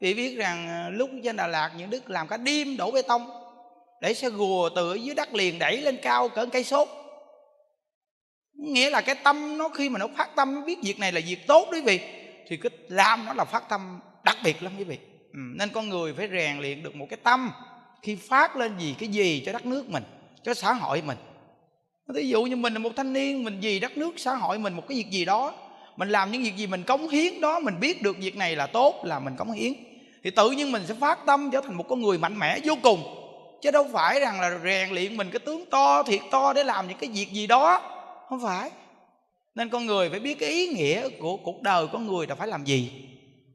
[0.00, 3.02] Vì biết rằng à, lúc trên Đà Lạt những đức làm cả đêm đổ bê
[3.02, 3.30] tông,
[4.00, 6.88] để xe gùa từ ở dưới đất liền đẩy lên cao cỡ cây sốt
[8.58, 11.20] nghĩa là cái tâm nó khi mà nó phát tâm nó biết việc này là
[11.26, 12.00] việc tốt quý vị
[12.48, 14.98] thì cái làm nó là phát tâm đặc biệt lắm quý vị.
[15.32, 17.50] Ừ, nên con người phải rèn luyện được một cái tâm
[18.02, 20.02] khi phát lên gì cái gì cho đất nước mình
[20.42, 21.18] cho xã hội mình.
[22.14, 24.74] Ví dụ như mình là một thanh niên mình vì đất nước xã hội mình
[24.74, 25.54] một cái việc gì đó
[25.96, 28.66] mình làm những việc gì mình cống hiến đó mình biết được việc này là
[28.66, 29.72] tốt là mình cống hiến
[30.24, 32.74] thì tự nhiên mình sẽ phát tâm trở thành một con người mạnh mẽ vô
[32.82, 33.02] cùng.
[33.62, 36.88] Chứ đâu phải rằng là rèn luyện mình cái tướng to thiệt to để làm
[36.88, 37.97] những cái việc gì đó
[38.28, 38.70] không phải.
[39.54, 42.48] Nên con người phải biết cái ý nghĩa của cuộc đời con người là phải
[42.48, 42.92] làm gì.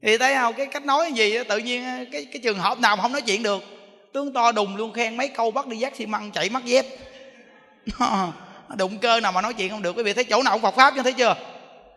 [0.02, 0.54] Thì thấy không?
[0.54, 3.44] Cái cách nói gì tự nhiên cái cái trường hợp nào mà không nói chuyện
[3.44, 3.64] được.
[4.14, 6.86] Tướng to đùng luôn khen mấy câu bắt đi dắt xi măng chạy mắt dép.
[8.76, 9.96] Đụng cơ nào mà nói chuyện không được.
[9.98, 11.36] Quý vị thấy chỗ nào cũng Phật pháp chứ, thấy chưa?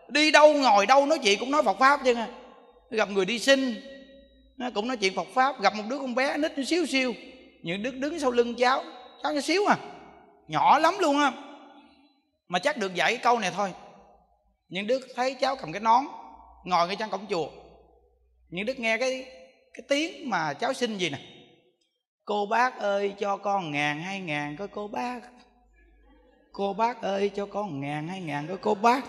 [0.07, 2.15] Đi đâu ngồi đâu nói chuyện cũng nói Phật pháp chứ.
[2.91, 3.75] Gặp người đi sinh
[4.57, 5.61] nó cũng nói chuyện Phật pháp.
[5.61, 7.13] Gặp một đứa con bé nít xíu xíu.
[7.61, 8.83] Những đứa đứng sau lưng cháu
[9.23, 9.77] cháu nhỏ xíu à.
[10.47, 11.31] Nhỏ lắm luôn á
[12.47, 13.73] mà chắc được dạy cái câu này thôi.
[14.69, 16.03] Những đứa thấy cháu cầm cái nón,
[16.63, 17.47] ngồi ngay trong cổng chùa.
[18.49, 19.25] Những đứa nghe cái
[19.73, 21.19] cái tiếng mà cháu xin gì nè?
[22.25, 25.19] Cô bác ơi, cho con ngàn hai ngàn coi cô bác.
[26.51, 29.05] Cô bác ơi, cho con ngàn hai ngàn coi cô bác.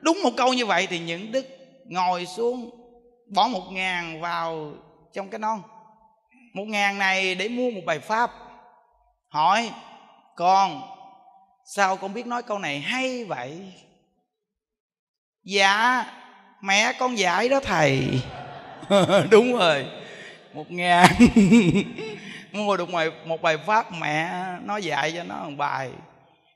[0.00, 1.46] Đúng một câu như vậy thì những đức
[1.84, 2.70] ngồi xuống,
[3.34, 4.72] bỏ một ngàn vào
[5.12, 5.62] trong cái non
[6.52, 8.30] một ngàn này để mua một bài pháp.
[9.28, 9.70] Hỏi,
[10.36, 10.82] con
[11.72, 13.72] sao con biết nói câu này hay vậy?
[15.44, 16.04] Dạ
[16.60, 18.22] mẹ con dạy đó thầy.
[19.30, 19.86] Đúng rồi.
[20.54, 21.06] Một ngàn.
[22.52, 24.32] Mua được một, một bài pháp mẹ
[24.64, 25.90] nó dạy cho nó một bài.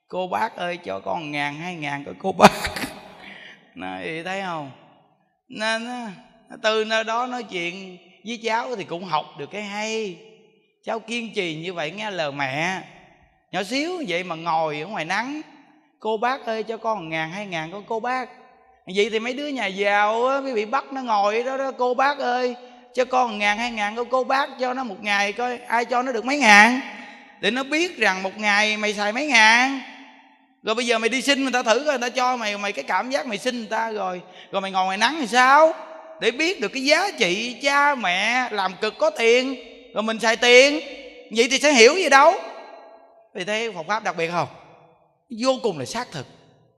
[0.09, 2.53] Cô bác ơi cho con một ngàn hai ngàn coi cô bác.
[3.75, 4.71] Nói thấy không?
[5.49, 5.89] Nên
[6.63, 10.19] từ nơi đó nói chuyện với cháu thì cũng học được cái hay.
[10.85, 12.83] Cháu kiên trì như vậy nghe lời mẹ
[13.55, 15.41] nhỏ xíu, vậy mà ngồi ở ngoài nắng.
[16.01, 18.29] Cô bác ơi, cho con một ngàn, hai ngàn con cô bác.
[18.87, 22.19] Vậy thì mấy đứa nhà giàu á bị bắt nó ngồi đó đó, cô bác
[22.19, 22.55] ơi,
[22.95, 25.85] cho con một ngàn, hai ngàn con cô bác, cho nó một ngày coi, ai
[25.85, 26.81] cho nó được mấy ngàn?
[27.41, 29.81] Để nó biết rằng một ngày mày xài mấy ngàn.
[30.63, 32.73] Rồi bây giờ mày đi xin người ta thử coi, người ta cho mày mày
[32.73, 34.21] cái cảm giác mày xin người ta rồi.
[34.53, 35.73] Rồi mày ngồi ngoài nắng thì sao?
[36.21, 39.57] Để biết được cái giá trị cha mẹ làm cực có tiền,
[39.95, 40.81] rồi mình xài tiền.
[41.37, 42.35] Vậy thì sẽ hiểu gì đâu?
[43.35, 44.49] Vì thế Phật pháp đặc biệt không?
[45.41, 46.27] Vô cùng là xác thực.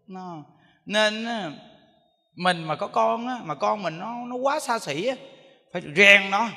[0.06, 0.42] Nó
[0.86, 1.26] nên
[2.34, 5.16] mình mà có con á, mà con mình nó nó quá xa xỉ á,
[5.72, 6.48] phải rèn nó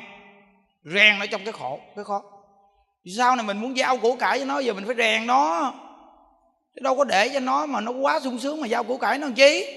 [0.86, 2.22] rèn nó trong cái khổ cái khó.
[3.18, 5.74] Sau này mình muốn giao của cải cho nó giờ mình phải rèn nó.
[6.76, 9.18] Chứ đâu có để cho nó mà nó quá sung sướng mà giao của cải
[9.18, 9.76] nó làm chi?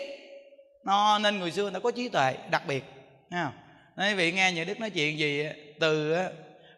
[0.84, 2.84] Nó nên người xưa người ta có trí tuệ đặc biệt
[3.30, 3.52] không?
[3.96, 5.46] Quý vị nghe những đức nói chuyện gì
[5.80, 6.14] từ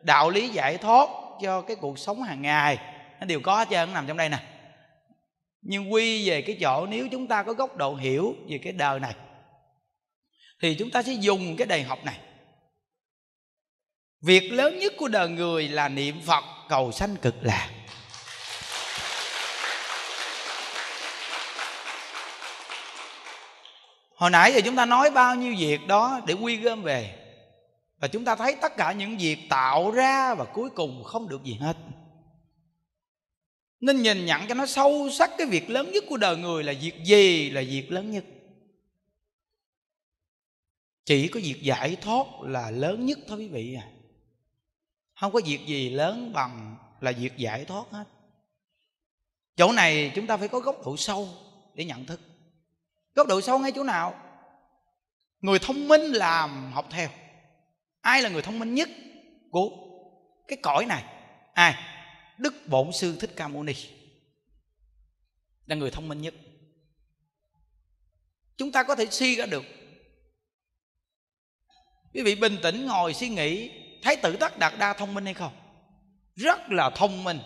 [0.03, 1.09] đạo lý giải thoát
[1.43, 2.79] cho cái cuộc sống hàng ngày
[3.25, 4.39] nó đều có hết trơn nằm trong đây nè.
[5.63, 9.01] Nhưng quy về cái chỗ nếu chúng ta có góc độ hiểu về cái đời
[9.01, 9.15] này,
[10.63, 12.19] thì chúng ta sẽ dùng cái đề học này.
[14.21, 17.71] Việc lớn nhất của đời người là niệm phật cầu sanh cực lạc.
[24.15, 27.15] Hồi nãy giờ chúng ta nói bao nhiêu việc đó để quy gom về.
[27.99, 31.45] Và chúng ta thấy tất cả những việc tạo ra và cuối cùng không được
[31.45, 31.77] gì hết
[33.85, 36.73] nên nhìn nhận cho nó sâu sắc, cái việc lớn nhất của đời người là
[36.81, 37.51] việc gì?
[37.51, 38.25] Là việc lớn nhất.
[41.05, 43.87] Chỉ có việc giải thoát là lớn nhất thôi quý vị à.
[45.21, 48.05] Không có việc gì lớn bằng là việc giải thoát hết.
[49.57, 51.29] Chỗ này chúng ta phải có góc độ sâu
[51.75, 52.21] để nhận thức.
[53.15, 54.15] Góc độ sâu ngay chỗ nào?
[55.41, 57.09] Người thông minh làm học theo.
[58.01, 58.89] Ai là người thông minh nhất
[59.51, 59.71] của
[60.49, 61.05] cái cõi này?
[61.55, 61.94] Ai?
[62.39, 63.75] Đức bổn sư thích ca mâu ni
[65.67, 66.35] là người thông minh nhất.
[68.57, 69.65] Chúng ta có thể suy ra được.
[72.15, 73.71] Quý vị bình tĩnh ngồi suy nghĩ
[74.03, 75.53] thấy tử tất đạt đa thông minh hay không?
[76.37, 77.41] Rất là thông minh.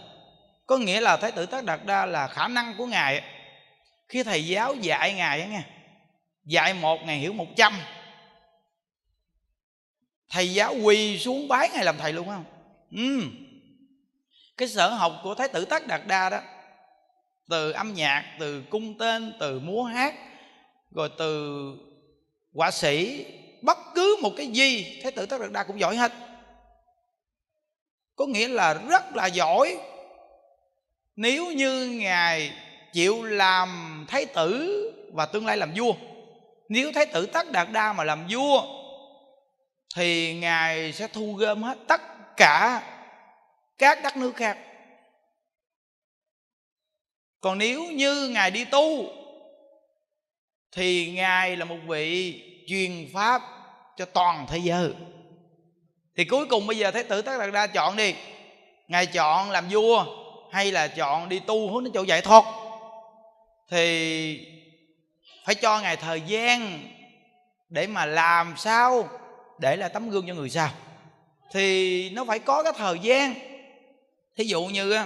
[0.66, 3.22] Có nghĩa là thấy tử tất đạt đa là khả năng của ngài.
[4.08, 5.62] Khi thầy giáo dạy ngài nghe
[6.44, 7.80] dạy một ngày hiểu một trăm.
[10.28, 12.44] Thầy giáo quỳ xuống bái ngài làm thầy luôn không?
[12.90, 13.22] Ừ
[14.58, 16.40] cái sở học của thái tử tất đạt đa đó,
[17.48, 20.14] từ âm nhạc, từ cung tên, từ múa hát,
[20.90, 21.62] rồi từ
[22.54, 23.26] họa sĩ,
[23.62, 26.12] bất cứ một cái gì thái tử tất đạt đa cũng giỏi hết.
[28.16, 29.78] Có nghĩa là rất là giỏi.
[31.16, 32.52] Nếu như ngài
[32.92, 34.82] chịu làm thái tử
[35.12, 35.92] và tương lai làm vua,
[36.68, 38.62] nếu thái tử tất đạt đa mà làm vua,
[39.96, 42.00] thì ngài sẽ thu gom hết tất
[42.36, 42.82] cả
[43.78, 44.58] các đất nước khác.
[47.40, 49.06] Còn nếu như ngài đi tu
[50.72, 53.42] thì ngài là một vị truyền pháp
[53.96, 54.92] cho toàn thế giới.
[56.16, 58.14] Thì cuối cùng bây giờ thái tử tất đạt đa chọn đi.
[58.88, 60.06] Ngài chọn làm vua
[60.52, 62.44] hay là chọn đi tu hướng đến chỗ giải thoát?
[63.70, 64.46] Thì
[65.44, 66.80] phải cho ngài thời gian
[67.68, 69.08] để mà làm sao
[69.58, 70.70] để là tấm gương cho người sao,
[71.52, 73.34] thì nó phải có cái thời gian
[74.38, 75.04] thí dụ như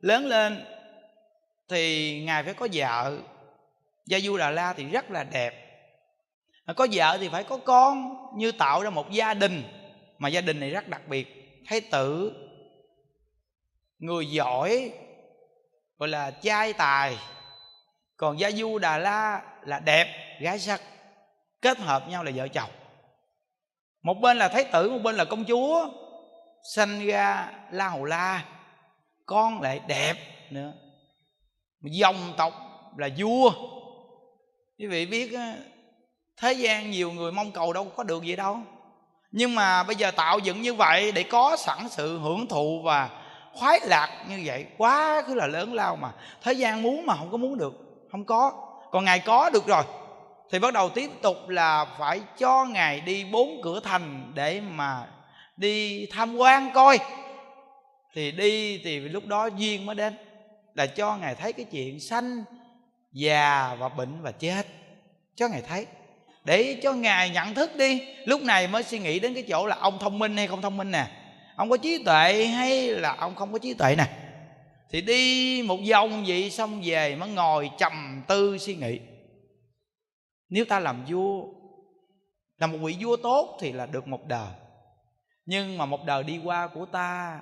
[0.00, 0.64] lớn lên
[1.68, 3.18] thì ngài phải có vợ.
[4.06, 5.54] Gia du đà la thì rất là đẹp.
[6.64, 9.62] À, có vợ thì phải có con, như tạo ra một gia đình.
[10.18, 11.26] Mà gia đình này rất đặc biệt.
[11.66, 12.32] Thái tử,
[13.98, 14.92] người giỏi,
[15.98, 17.18] gọi là trai tài.
[18.16, 20.82] Còn gia du đà la là đẹp, gái sắc,
[21.62, 22.70] kết hợp nhau là vợ chồng.
[24.02, 25.90] Một bên là thái tử, một bên là công chúa
[26.74, 28.44] sanh ra la hầu la,
[29.26, 30.14] con lại đẹp
[30.50, 30.72] nữa.
[31.82, 32.52] Dòng tộc
[32.96, 33.52] là vua.
[34.78, 35.38] Quý vị biết
[36.36, 38.58] thế gian nhiều người mong cầu đâu có được gì đâu.
[39.30, 43.10] Nhưng mà bây giờ tạo dựng như vậy để có sẵn sự hưởng thụ và
[43.54, 46.12] khoái lạc như vậy, quá cứ là lớn lao mà.
[46.42, 47.74] Thế gian muốn mà không có muốn được,
[48.10, 48.52] không có.
[48.90, 49.84] Còn ngài có được rồi,
[50.50, 55.06] thì bắt đầu tiếp tục là phải cho ngài đi bốn cửa thành để mà
[55.58, 56.98] đi tham quan coi.
[58.14, 60.14] Thì đi thì lúc đó duyên mới đến,
[60.74, 62.44] là cho ngài thấy cái chuyện sanh,
[63.12, 64.66] già và bệnh và chết.
[65.34, 65.86] Cho ngài thấy.
[66.44, 68.02] Để cho ngài nhận thức đi.
[68.24, 70.76] Lúc này mới suy nghĩ đến cái chỗ là ông thông minh hay không thông
[70.76, 71.06] minh nè.
[71.56, 74.06] Ông có trí tuệ hay là ông không có trí tuệ nè.
[74.90, 79.00] Thì đi một vòng vậy xong về mới ngồi trầm tư suy nghĩ.
[80.48, 81.44] Nếu ta làm vua
[82.58, 84.48] là một vị vua tốt thì là được một đời
[85.48, 87.40] nhưng mà một đời đi qua của ta,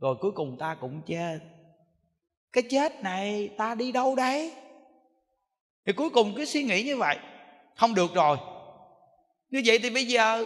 [0.00, 1.38] rồi cuối cùng ta cũng chết.
[2.52, 4.52] Cái chết này ta đi đâu đấy?
[5.86, 7.16] Thì cuối cùng cứ suy nghĩ như vậy.
[7.76, 8.36] Không được rồi.
[9.50, 10.44] Như vậy thì bây giờ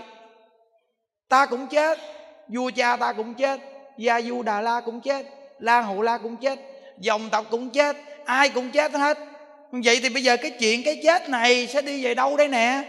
[1.29, 1.99] ta cũng chết,
[2.49, 3.61] vua cha ta cũng chết,
[3.99, 5.27] gia du đà la cũng chết,
[5.59, 6.59] la hầu la cũng chết,
[6.99, 9.19] dòng tộc cũng chết, ai cũng chết hết.
[9.71, 12.83] Vậy thì bây giờ cái chuyện cái chết này sẽ đi về đâu đây nè?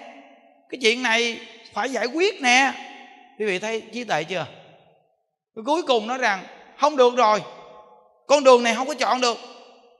[0.69, 1.39] Cái chuyện này
[1.73, 2.89] phải giải quyết nè
[3.39, 4.45] quý vị thấy trí tuệ chưa?
[5.65, 6.45] Cuối cùng nói rằng,
[6.77, 7.43] không được rồi.
[8.27, 9.37] Con đường này không có chọn được.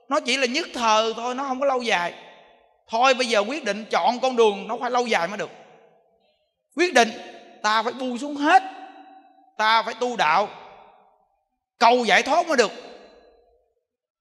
[0.08, 2.14] Nó chỉ là nhất thời thôi, nó không có lâu dài.
[2.88, 5.50] Thôi, bây giờ quyết định chọn con đường nó phải lâu dài mới được.
[6.76, 7.08] Quyết định,
[7.62, 8.62] ta phải buông xuống hết.
[9.56, 10.48] Ta phải tu đạo.
[11.78, 12.70] Cầu giải thoát mới được.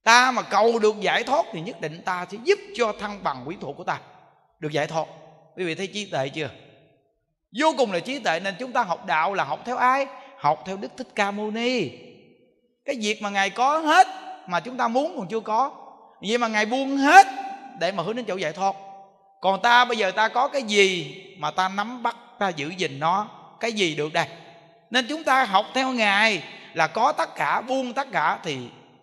[0.03, 3.43] Ta mà cầu được giải thoát thì nhất định ta sẽ giúp cho thăng bằng
[3.45, 3.99] quý thuộc của ta.
[4.59, 5.05] Được giải thoát.
[5.57, 6.49] Quý vị thấy trí tuệ chưa?
[7.59, 10.05] Vô cùng là trí tuệ nên chúng ta học đạo là học theo ai?
[10.37, 11.89] Học theo đức thích ca mâu ni.
[12.85, 14.07] Cái việc mà ngài có hết
[14.47, 15.71] mà chúng ta muốn còn chưa có.
[16.21, 17.27] Vậy mà ngài buông hết
[17.79, 18.75] để mà hướng đến chỗ giải thoát.
[19.41, 22.99] Còn ta, bây giờ ta có cái gì mà ta nắm bắt, ta giữ gìn
[22.99, 23.27] nó?
[23.59, 24.25] Cái gì được đây?
[24.89, 26.43] Nên chúng ta học theo ngài
[26.73, 28.57] là có tất cả, buông tất cả thì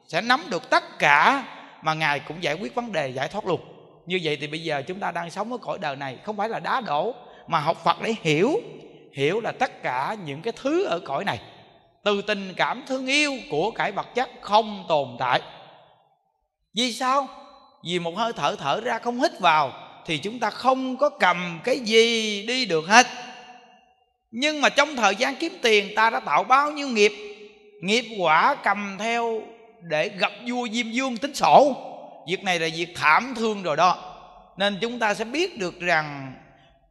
[0.09, 1.45] sẽ nắm được tất cả
[1.83, 3.61] mà ngài cũng giải quyết vấn đề, giải thoát luôn.
[4.07, 6.49] Như vậy thì bây giờ chúng ta đang sống ở cõi đời này, không phải
[6.49, 7.15] là đá đổ
[7.51, 8.61] mà học phật để hiểu.
[9.13, 11.41] Hiểu là tất cả những cái thứ ở cõi này.
[12.05, 15.41] Từ tình cảm thương yêu của cải vật chất không tồn tại.
[16.75, 17.29] Vì sao?
[17.85, 19.73] Vì một hơi thở thở ra không hít vào
[20.07, 23.07] thì chúng ta không có cầm cái gì đi được hết.
[24.31, 27.13] Nhưng mà trong thời gian kiếm tiền, ta đã tạo bao nhiêu nghiệp?
[27.83, 29.43] Nghiệp quả cầm theo
[29.83, 31.77] để gặp vua diêm dương tính sổ.
[32.29, 34.17] Việc này là việc thảm thương rồi đó.
[34.57, 36.35] Nên chúng ta sẽ biết được rằng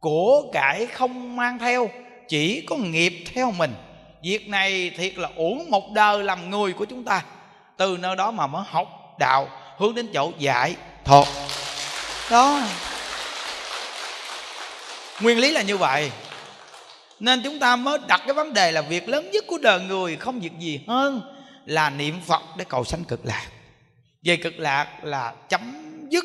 [0.00, 1.90] của cải không mang theo,
[2.28, 3.74] chỉ có nghiệp theo mình.
[4.22, 7.22] Việc này thiệt là uổng một đời làm người của chúng ta.
[7.76, 8.88] Từ nơi đó mà mới học
[9.18, 9.48] đạo,
[9.78, 11.26] hướng đến chỗ giải thoát
[12.30, 12.62] đó.
[15.20, 16.10] Nguyên lý là như vậy.
[17.20, 20.16] Nên chúng ta mới đặt cái vấn đề là việc lớn nhất của đời người
[20.16, 21.36] không việc gì hơn
[21.66, 23.46] là niệm phật để cầu sanh cực lạc.
[24.24, 26.24] Về cực lạc là chấm dứt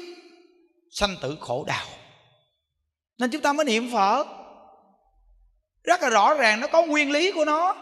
[0.92, 1.86] sanh tử khổ đau
[3.18, 4.28] nên chúng ta mới niệm phật.
[5.84, 7.76] Rất là rõ ràng nó có nguyên lý của nó.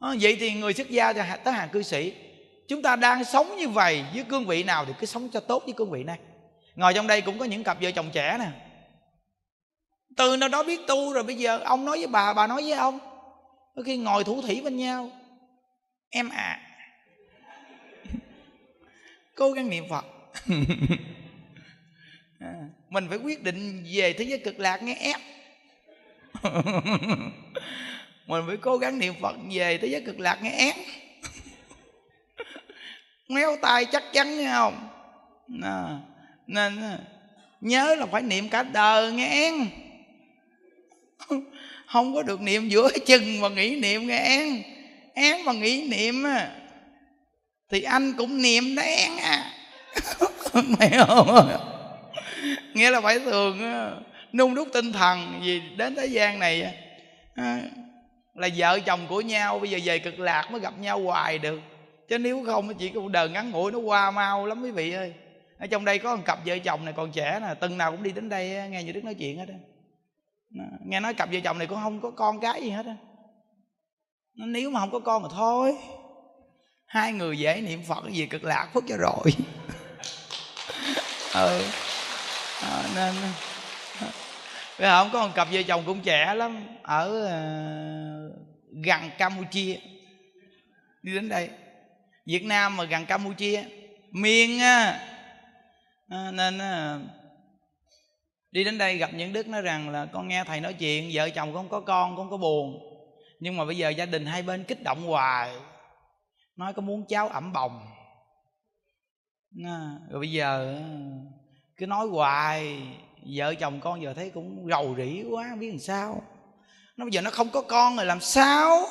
[0.00, 2.14] À, vậy thì người xuất gia cho tới hàng cư sĩ
[2.70, 5.62] chúng ta đang sống như vậy với cương vị nào thì cứ sống cho tốt
[5.64, 6.18] với cương vị này.
[6.74, 8.50] Ngồi trong đây cũng có những cặp vợ chồng trẻ nè.
[10.16, 12.72] Từ nào đó biết tu rồi bây giờ ông nói với bà bà nói với
[12.72, 12.98] ông.
[13.76, 15.10] Có khi ngồi thủ thủy bên nhau.
[16.10, 16.60] Em à
[19.36, 20.04] cố gắng niệm phật.
[22.40, 22.54] à,
[22.90, 25.20] mình phải quyết định về thế giới cực lạc nghe ép.
[28.26, 30.76] Mình phải cố gắng niệm phật về thế giới cực lạc nghe ép.
[33.28, 34.88] Méo tay chắc chắn nghe không?
[35.62, 35.98] À,
[36.46, 36.98] nên à,
[37.60, 39.66] nhớ là phải niệm cả đời nghe én
[41.86, 44.62] không có được niệm giữa chừng mà nghĩ niệm nghe én
[45.14, 46.56] én mà nghĩ niệm à,
[47.70, 49.52] thì anh cũng niệm đó én à.
[50.54, 51.50] Mày không
[52.74, 53.58] nghĩa là phải thường
[54.32, 56.74] nung đúc tinh thần vì đến thế gian này
[58.34, 61.60] là vợ chồng của nhau, bây giờ về cực lạc mới gặp nhau hoài được.
[62.08, 65.14] Chứ nếu không chỉ cuộc đời ngắn ngủi, nó qua mau lắm quý vị ơi.
[65.58, 68.02] Ở trong đây có một cặp vợ chồng này còn trẻ nè, từng nào cũng
[68.02, 69.54] đi đến đây nghe như đức nói chuyện hết á.
[70.86, 72.96] Nghe nói cặp vợ chồng này cũng không có con cái gì hết á.
[74.34, 75.76] Nếu mà không có con mà thôi.
[76.86, 79.24] Hai người dễ niệm phật cái gì cực lạc phước cho rồi.
[81.34, 81.62] Ừ
[82.62, 83.14] à, nên
[84.78, 86.66] bây giờ không có một cặp vợ chồng cũng trẻ lắm.
[86.82, 88.32] Ở uh,
[88.84, 89.76] gần campuchia.
[91.02, 91.50] Đi đến đây.
[92.26, 93.64] Việt nam mà gần campuchia.
[94.10, 95.06] Miền á.
[96.08, 96.98] À, nên à,
[98.50, 101.30] đi đến đây gặp những đức nói rằng là con nghe thầy nói chuyện vợ
[101.30, 102.86] chồng con có con con có buồn.
[103.40, 105.52] Nhưng mà bây giờ gia đình hai bên kích động hoài.
[106.56, 107.86] Nói có muốn cháu ẩm bồng.
[109.64, 110.80] À, rồi bây giờ
[111.80, 112.82] cứ nói hoài.
[113.26, 116.22] Vợ chồng con giờ thấy cũng rầu rĩ quá không biết làm sao.
[116.96, 118.86] Nó bây giờ nó không có con rồi làm sao?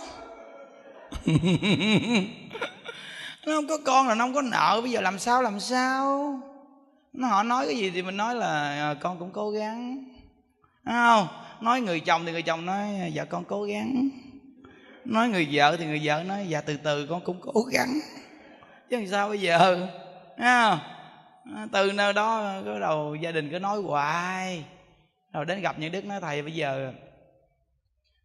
[3.46, 6.40] Nó không có con là nó không có nợ bây giờ làm sao làm sao?
[7.14, 10.06] Nó họ nói cái gì thì mình nói là à, con cũng cố gắng.
[10.84, 11.28] Đúng không?
[11.62, 14.10] Nói người chồng thì người chồng nói ờ, dạ con cố gắng.
[15.06, 18.00] Nói người vợ thì người vợ nói dạ từ từ con cũng cố gắng.
[18.90, 19.76] Chứ làm sao bây giờ?
[20.38, 20.80] Đúng không?
[21.72, 24.66] Từ nơi đó có đầu gia đình cứ nói hoài.
[25.34, 26.94] Rồi đến gặp những đức nói thầy bây giờ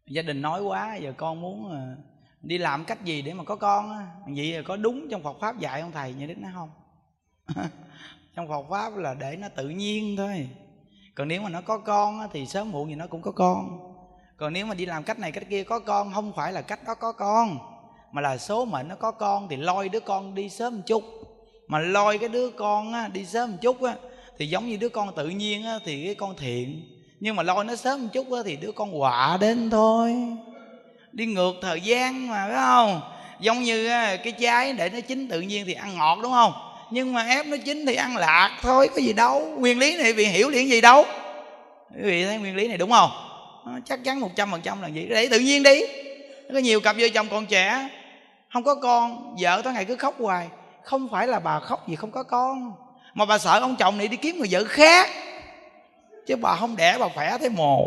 [0.07, 1.95] gia đình nói quá giờ con muốn ờ,
[2.41, 4.07] đi làm cách gì để mà có con á?
[4.27, 6.13] Vậy có đúng trong Phật pháp dạy không thầy?
[6.13, 6.69] Như đức nói không.
[8.35, 10.49] Trong Phật pháp là để nó tự nhiên thôi.
[11.15, 13.79] Còn nếu mà nó có con á, thì sớm muộn gì nó cũng có con.
[14.37, 16.79] Còn nếu mà đi làm cách này cách kia có con không phải là cách
[16.87, 17.57] đó có con
[18.11, 21.03] mà là số mệnh nó có con thì lôi đứa con đi sớm một chút
[21.67, 23.93] mà lôi cái đứa con á, đi sớm một chút á,
[24.37, 26.81] thì giống như đứa con tự nhiên á, thì cái con thiện.
[27.19, 30.15] Nhưng mà lôi nó sớm một chút á, thì đứa con họa đến thôi.
[31.11, 33.01] Đi ngược thời gian mà phải không?
[33.39, 33.87] Giống như
[34.23, 36.53] cái trái để nó chín tự nhiên thì ăn ngọt đúng không?
[36.91, 39.55] Nhưng mà ép nó chín thì ăn lạc thôi có gì đâu.
[39.57, 41.03] Nguyên lý này vì hiểu liền gì đâu.
[41.95, 43.09] Quý vị thấy nguyên lý này đúng không?
[43.85, 45.81] Chắc chắn một trăm phần trăm là gì để tự nhiên đi.
[46.53, 47.89] Có nhiều cặp vợ chồng còn trẻ
[48.53, 50.47] không có con vợ tối ngày cứ khóc hoài
[50.85, 52.73] không phải là bà khóc vì không có con,
[53.13, 55.09] mà bà sợ ông chồng này đi kiếm người vợ khác.
[56.27, 57.85] Chứ bà không đẻ, bà khỏe thấy mồ.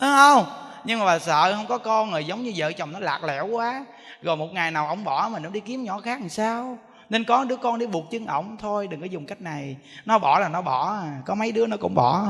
[0.00, 0.44] Đúng không?
[0.84, 3.46] Nhưng mà bà sợ không có con rồi giống như vợ chồng nó lạc lẽo
[3.46, 3.84] quá.
[4.22, 6.78] Rồi một ngày nào ông bỏ mình nó đi kiếm nhỏ khác làm sao?
[7.10, 9.76] Nên có đứa con đi buộc chân ổng thôi, đừng có dùng cách này.
[10.04, 12.26] Nó bỏ là nó bỏ à, có mấy đứa nó cũng bỏ.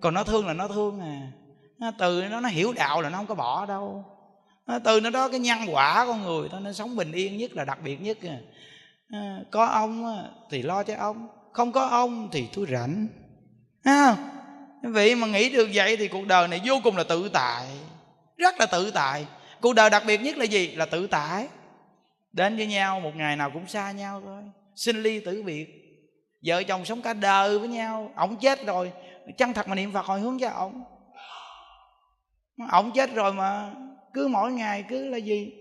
[0.00, 1.20] Còn nó thương là nó thương à.
[1.78, 4.04] Nó từ nó nó hiểu đạo là nó không có bỏ đâu.
[4.66, 7.50] Nó từ nó đó cái nhân quả con người thôi, nó sống bình yên nhất
[7.54, 8.36] là đặc biệt nhất à.
[9.12, 11.28] À, có ông thì lo cho ông.
[11.52, 13.06] Không có ông thì tôi rảnh.
[13.82, 14.16] À,
[14.82, 17.66] vậy mà nghĩ được vậy thì cuộc đời này vô cùng là tự tại.
[18.36, 19.26] Rất là tự tại.
[19.60, 20.74] Cuộc đời đặc biệt nhất là gì?
[20.74, 21.48] Là tự tại.
[22.32, 24.42] Đến với nhau một ngày nào cũng xa nhau thôi.
[24.76, 25.66] Sinh ly tử biệt.
[26.46, 28.12] Vợ chồng sống cả đời với nhau.
[28.16, 28.92] Ổng chết rồi.
[29.38, 30.84] Chân thật mà niệm phật hồi hướng cho ổng
[32.72, 33.74] ổng chết rồi mà
[34.14, 35.52] cứ mỗi ngày cứ là gì?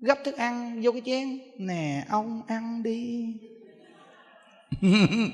[0.00, 1.38] Gấp thức ăn, vô cái chén.
[1.58, 3.34] Nè, ông ăn đi.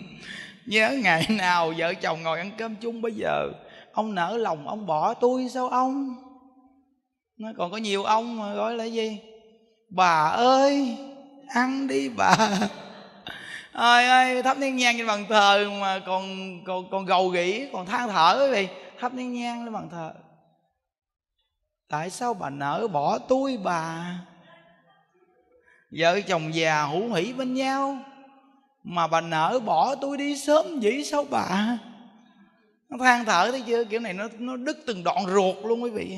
[0.67, 3.53] Nhớ ngày nào vợ chồng ngồi ăn cơm chung bây giờ.
[3.93, 6.17] Ông nở lòng, ông bỏ tôi sao ông?
[7.39, 9.19] Nó còn có nhiều ông mà gọi là gì?
[9.89, 10.97] Bà ơi,
[11.49, 12.37] ăn đi bà.
[13.73, 16.25] Ơi ơi thắp nén nhang trên bàn thờ mà còn
[16.65, 18.69] còn còn gầu gỉ còn than thở quý vị.
[19.01, 20.13] Thắp nén nhang lên bàn thờ.
[21.89, 24.19] Tại sao bà nỡ bỏ tôi bà?
[25.91, 27.99] Vợ chồng già hữu hỷ bên nhau.
[28.85, 31.79] Mà bà nỡ bỏ tôi đi sớm vậy sao bà?
[32.91, 33.85] Nó than thở thấy chưa?
[33.85, 36.17] Kiểu này nó nó đứt từng đoạn ruột luôn quý vị.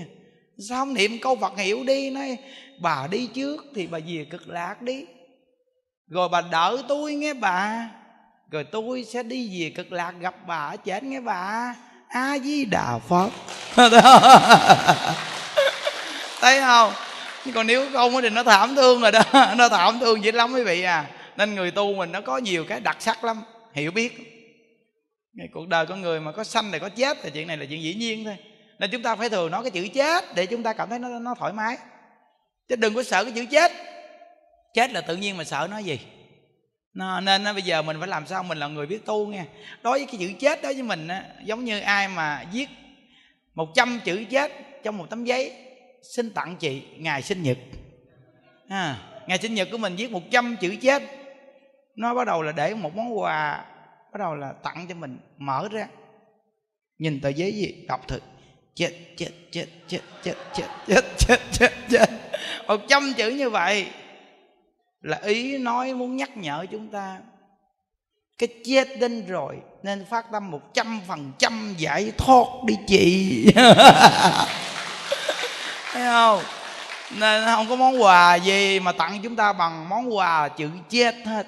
[0.69, 2.11] Sao không niệm câu phật hiểu đi?
[2.11, 2.37] Nói,
[2.81, 5.05] bà đi trước thì bà về cực lạc đi.
[6.09, 7.89] Rồi bà đợi tôi nghe bà.
[8.51, 11.75] Rồi tôi sẽ đi về cực lạc gặp bà ở chết nghe bà.
[12.09, 13.31] A di đà phật.
[16.41, 16.93] Thấy không?
[17.55, 19.23] còn nếu không thì nó thảm thương rồi đó
[19.59, 21.11] nó thảm thương dữ lắm quý vị à.
[21.37, 23.43] Nên người tu mình nó có nhiều cái đặc sắc lắm
[23.73, 24.13] hiểu biết.
[25.33, 27.65] Ngày cuộc đời con người mà có sanh này có chết thì chuyện này là
[27.69, 28.37] chuyện dĩ nhiên thôi.
[28.79, 31.09] Nên chúng ta phải thường nói cái chữ chết để chúng ta cảm thấy nó
[31.09, 31.77] nó thoải mái.
[32.69, 33.73] Chứ đừng có sợ cái chữ chết.
[34.75, 36.01] Chết là tự nhiên mà sợ nó gì?
[36.95, 38.43] Nó, nên nó, bây giờ mình phải làm sao?
[38.43, 39.45] Mình là người biết tu nghe,
[39.83, 42.69] đối với cái chữ chết đó với mình á, giống như ai mà viết
[43.55, 45.53] một trăm chữ chết trong một tấm giấy
[46.03, 47.59] xin tặng chị ngày sinh nhật.
[48.69, 51.03] À, ngày sinh nhật của mình viết một trăm chữ chết.
[51.97, 53.65] Nó bắt đầu là để một món quà
[54.13, 55.89] bắt đầu là tặng cho mình mở ra.
[56.99, 58.19] Nhìn tờ giấy gì đọc thử.
[58.75, 62.09] Chết chết chết chết chết chết chết chết chết chết.
[62.67, 63.87] Một trăm chữ như vậy
[65.03, 67.21] là ý nói muốn nhắc nhở chúng ta.
[68.39, 73.47] Cái chết đến rồi nên phát tâm một trăm phần trăm giải thoát đi chị.
[75.99, 76.43] thấy không?
[77.19, 81.15] Nên không có món quà gì mà tặng chúng ta bằng món quà chữ chết
[81.25, 81.47] hết.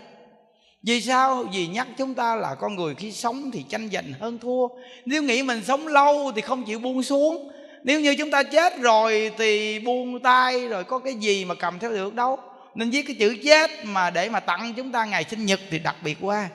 [0.83, 1.45] Vì sao?
[1.53, 4.69] Vì nhắc chúng ta là con người khi sống thì tranh giành hơn thua.
[5.05, 7.51] Nếu nghĩ mình sống lâu thì không chịu buông xuống.
[7.85, 11.79] Nếu như chúng ta chết rồi thì buông tay rồi có cái gì mà cầm
[11.79, 12.39] theo được đâu.
[12.75, 15.79] Nên viết cái chữ chết mà để mà tặng chúng ta ngày sinh nhật thì
[15.79, 16.49] đặc biệt quá.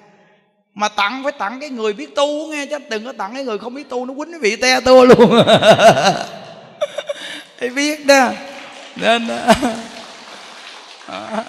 [0.73, 3.57] Mà tặng phải tặng cái người biết tu, nghe chứ đừng có tặng cái người
[3.57, 5.41] không biết tu, nó quýnh cái vị te tua luôn.
[7.59, 8.31] thầy biết đó.
[8.95, 9.27] Nên
[11.07, 11.43] à,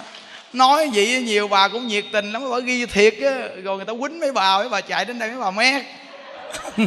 [0.52, 3.48] nói vậy nhiều bà cũng nhiệt tình lắm, bà ghi thiệt á.
[3.62, 5.82] Rồi người ta quýnh mấy bà mấy bà chạy đến đây, mấy bà mét.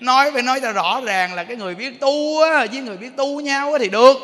[0.00, 3.16] Nói, phải nói cho rõ ràng là cái người biết tu á, với người biết
[3.16, 4.16] tu nhau á thì được.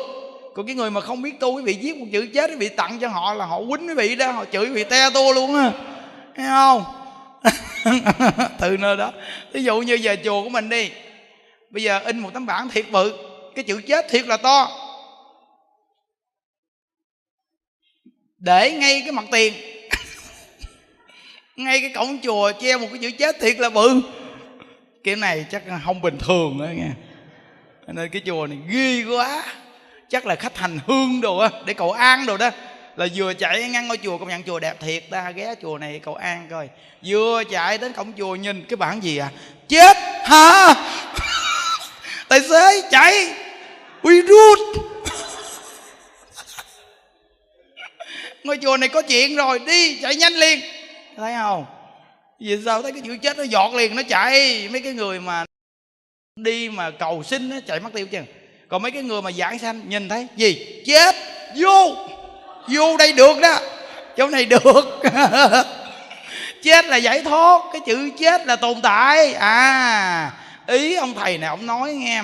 [0.55, 2.69] Còn cái người mà không biết tu quý vị viết một chữ chết quý vị
[2.69, 5.33] tặng cho họ là họ quýnh quý vị đó, họ chửi quý vị te tua
[5.33, 5.71] luôn á.
[6.35, 6.83] Thấy không?
[8.59, 9.11] Từ nơi đó.
[9.53, 10.89] Ví dụ như giờ chùa của mình đi.
[11.69, 14.71] Bây giờ in một tấm bảng thiệt bự cái chữ chết thiệt là to.
[18.37, 19.53] Để ngay cái mặt tiền.
[21.55, 24.01] Ngay cái cổng chùa treo một cái chữ chết thiệt là bự.
[25.03, 26.89] Kiểu này chắc không bình thường nữa nghe
[27.93, 29.43] nên cái chùa này ghê quá.
[30.09, 32.49] Chắc là khách hành hương đồ á, để cầu an đồ đó.
[32.95, 35.03] Là vừa chạy ngang ngôi chùa công nhận chùa đẹp thiệt.
[35.09, 36.69] Ta ghé chùa này cầu an coi.
[37.05, 39.29] Vừa chạy đến cổng chùa nhìn cái bảng gì à?
[39.67, 40.73] Chết hả?
[42.31, 43.33] tài xế chạy.
[44.01, 44.59] Uy rút.
[48.43, 50.59] Ngôi chùa này có chuyện rồi, đi, chạy nhanh liền.
[51.17, 51.65] Thấy không?
[52.39, 54.67] Vì sao thấy cái chữ chết nó giọt liền, nó chạy.
[54.71, 55.45] Mấy cái người mà
[56.35, 58.25] đi mà cầu xin nó chạy mất tiêu chừng.
[58.67, 60.81] Còn mấy cái người mà giảng sanh, nhìn thấy, gì?
[60.85, 61.15] Chết.
[61.55, 61.95] Vô.
[62.67, 63.59] Vô đây được đó.
[64.17, 65.01] Chỗ này được.
[66.63, 69.33] Chết là giải thoát, cái chữ chết là tồn tại.
[69.33, 70.31] À
[70.71, 72.21] ý ông thầy này, ông nói nghe,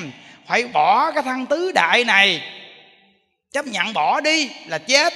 [0.47, 2.41] phải bỏ cái thân tứ đại này.
[3.51, 5.13] Chấp nhận bỏ đi là chết.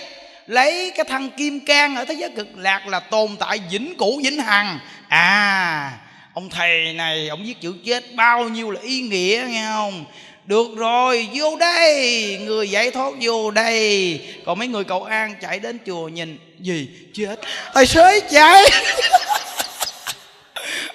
[0.47, 4.21] Lấy cái thân kim cang ở thế giới cực lạc là tồn tại vĩnh cửu
[4.23, 4.79] vĩnh hằng.
[5.07, 5.91] À
[6.33, 10.05] ông thầy này, ông viết chữ chết bao nhiêu là ý nghĩa nghe không?
[10.45, 14.19] Được rồi, vô đây, người giải thoát vô đây.
[14.45, 17.35] Còn mấy người cầu an chạy đến chùa nhìn, gì, chết.
[17.73, 18.63] Tài xế chạy.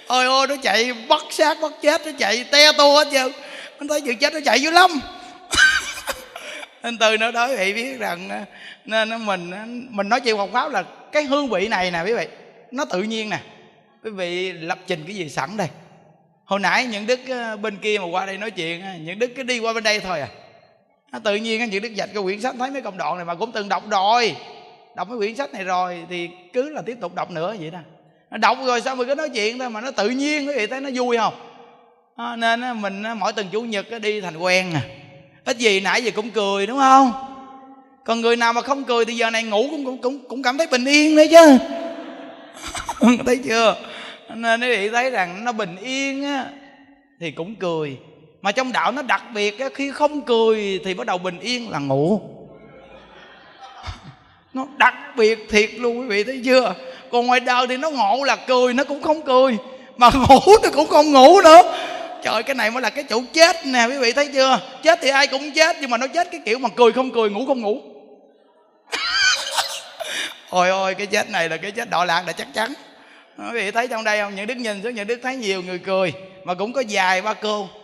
[0.07, 3.33] ôi ôi nó chạy bắt xác, bắt chết, nó chạy te tua hết trơn.
[3.79, 4.91] Anh thấy chữ chết nó chạy dữ lắm.
[6.83, 8.45] Nên từ nó đó quý vị biết rằng à,
[8.85, 10.83] nên mình à, mình nói chuyện Phật pháo là
[11.13, 12.27] cái hương vị này nè, quý vị,
[12.71, 13.41] nó tự nhiên nè.
[14.05, 15.69] Quý vị lập trình cái gì sẵn đây.
[16.45, 19.43] Hồi nãy những đức à, bên kia mà qua đây nói chuyện những đức cứ
[19.43, 20.29] đi qua bên đây thôi à.
[21.13, 23.35] Nó tự nhiên những đức dạch cái quyển sách, thấy mấy công đoạn này mà
[23.35, 24.37] cũng từng đọc rồi.
[24.97, 27.79] Đọc mấy quyển sách này rồi thì cứ là tiếp tục đọc nữa vậy đó
[28.31, 30.81] đọc rồi sao mình cứ nói chuyện thôi mà nó tự nhiên quý vị thấy
[30.81, 31.35] nó vui không?
[32.17, 34.81] À, nên mình mỗi tuần chủ nhật đi thành quen à.
[35.45, 37.13] Ít gì nãy giờ cũng cười đúng không?
[38.05, 40.59] Còn người nào mà không cười thì giờ này ngủ cũng cũng cũng, cũng cảm
[40.59, 41.59] thấy bình yên đấy chứ.
[43.27, 43.77] Thấy chưa?
[44.35, 46.47] Nên quý vị thấy rằng nó bình yên á
[47.21, 47.99] thì cũng cười.
[48.43, 51.71] Mà trong đạo nó đặc biệt á, khi không cười thì bắt đầu bình yên
[51.71, 52.21] là ngủ.
[54.55, 56.75] Nó đặc biệt thiệt luôn quý vị thấy chưa?
[57.13, 59.57] Còn ngoài đời thì nó ngộ là cười, nó cũng không cười.
[59.97, 61.63] Mà ngủ nó cũng không ngủ nữa.
[62.23, 64.61] Trời, cái này mới là cái chỗ chết nè, quý vị thấy chưa?
[64.83, 67.31] Chết thì ai cũng chết, nhưng mà nó chết cái kiểu mà cười không cười,
[67.31, 67.81] ngủ không ngủ.
[70.51, 72.73] Ôi ôi, cái chết này là cái chết đọa lạc là chắc chắn.
[73.39, 74.35] Quý vị thấy trong đây không?
[74.35, 76.13] Những đức nhìn xuống, những đức thấy nhiều người cười,
[76.45, 77.69] mà cũng có dài ba cô.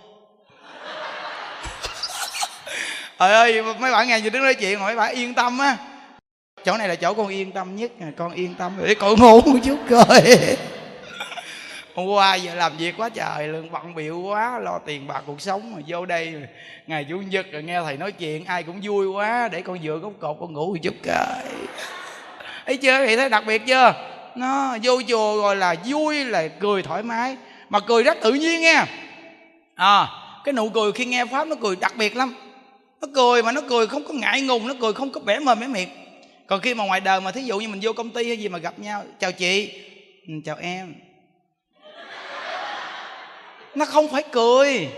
[3.19, 5.77] Trời ơi, mấy bạn nghe gì đứng nói chuyện mà mấy bạn yên tâm á
[6.65, 9.59] chỗ này là chỗ con yên tâm nhất con yên tâm để con ngủ một
[9.65, 10.23] chút coi
[11.95, 15.41] hôm qua giờ làm việc quá trời lương bận biệu quá lo tiền bạc cuộc
[15.41, 16.35] sống mà vô đây
[16.87, 19.99] ngày chủ nhật rồi nghe thầy nói chuyện ai cũng vui quá để con vừa
[19.99, 21.43] gốc cột con ngủ một chút coi.
[22.67, 23.07] Thấy chưa?
[23.07, 23.95] Thì thấy đặc biệt chưa?
[24.35, 27.37] Nó vô chùa rồi là vui là cười thoải mái
[27.69, 28.87] mà cười rất tự nhiên nha.
[29.75, 30.07] À
[30.45, 32.35] cái nụ cười khi nghe pháp nó cười đặc biệt lắm.
[33.01, 35.61] Nó cười mà nó cười không có ngại ngùng nó cười không có bẻ mồm
[35.61, 35.89] bẻ miệng
[36.47, 38.49] còn khi mà ngoài đời mà thí dụ như mình vô công ty hay gì
[38.49, 39.73] mà gặp nhau, chào chị.
[40.29, 40.95] Ừ, chào em.
[43.75, 44.89] Nó không phải cười.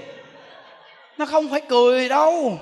[1.19, 2.59] Nó không phải cười đâu.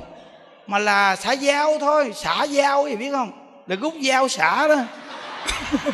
[0.67, 2.13] Mà là xả dao thôi.
[2.15, 3.33] Xả dao gì biết không?
[3.67, 4.77] Là rút dao xả đó.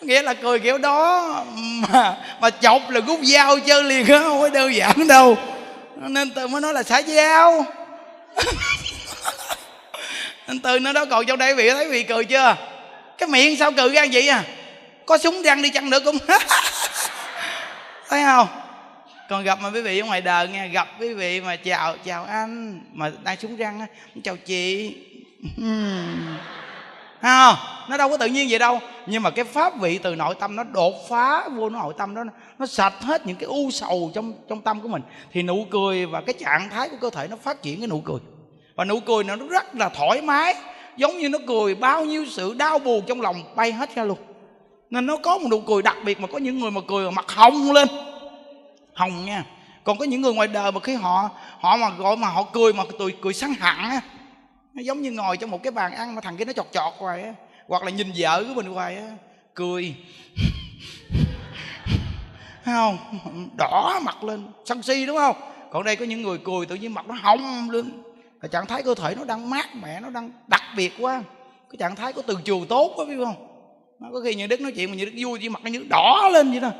[0.00, 1.44] Nghĩa là cười kiểu đó.
[1.88, 5.36] Mà mà chọc là rút dao chơi liền á, không phải đơn giản đâu.
[5.96, 7.64] Nên từ mới nói là xả dao.
[10.48, 12.56] anh từ nó đó còn trong đây vị thấy vị cười chưa?
[13.18, 14.44] Cái miệng sao cười ra vậy à?
[15.06, 16.18] Có súng răng đi chăng nữa cũng
[18.08, 18.48] thấy không?
[19.30, 22.24] Còn gặp mà quý vị ở ngoài đời nghe gặp quý vị mà chào chào
[22.24, 23.86] anh mà đang súng răng
[24.24, 24.94] chào chị.
[27.20, 27.56] À,
[27.88, 28.80] nó đâu có tự nhiên vậy đâu.
[29.06, 32.24] Nhưng mà cái pháp vị từ nội tâm nó đột phá vô nội tâm đó
[32.58, 35.02] nó sạch hết những cái u sầu trong trong tâm của mình.
[35.32, 38.00] Thì nụ cười và cái trạng thái của cơ thể nó phát triển cái nụ
[38.00, 38.18] cười
[38.78, 40.54] và nụ cười nó rất là thoải mái,
[40.96, 44.18] giống như nó cười bao nhiêu sự đau buồn trong lòng bay hết ra luôn.
[44.90, 47.30] Nên nó có một nụ cười đặc biệt mà có những người mà cười mặt
[47.30, 47.88] hồng lên.
[48.94, 49.44] Hồng nha.
[49.84, 51.30] Còn có những người ngoài đời mà khi họ
[51.60, 54.00] họ mà gọi mà họ cười mà cười cười sáng hẳn á,
[54.74, 56.92] nó giống như ngồi trong một cái bàn ăn mà thằng kia nó chọt chọt
[56.98, 57.32] hoài á,
[57.68, 59.08] hoặc là nhìn vợ của mình hoài á,
[59.54, 59.94] cười.
[62.64, 62.98] Thấy không?
[63.56, 65.36] Đỏ mặt lên, sân si, đúng không?
[65.70, 68.02] Còn đây có những người cười tự nhiên mặt nó hồng lên
[68.42, 71.22] cái trạng thái cơ thể nó đang mát mẻ, nó đang đặc biệt quá.
[71.70, 73.48] Cái trạng thái của từ trường tốt quá, biết không?
[74.00, 75.84] Nó có khi như đức nói chuyện mà như đức vui, chỉ mặt nó như
[75.90, 76.70] đỏ lên vậy đó.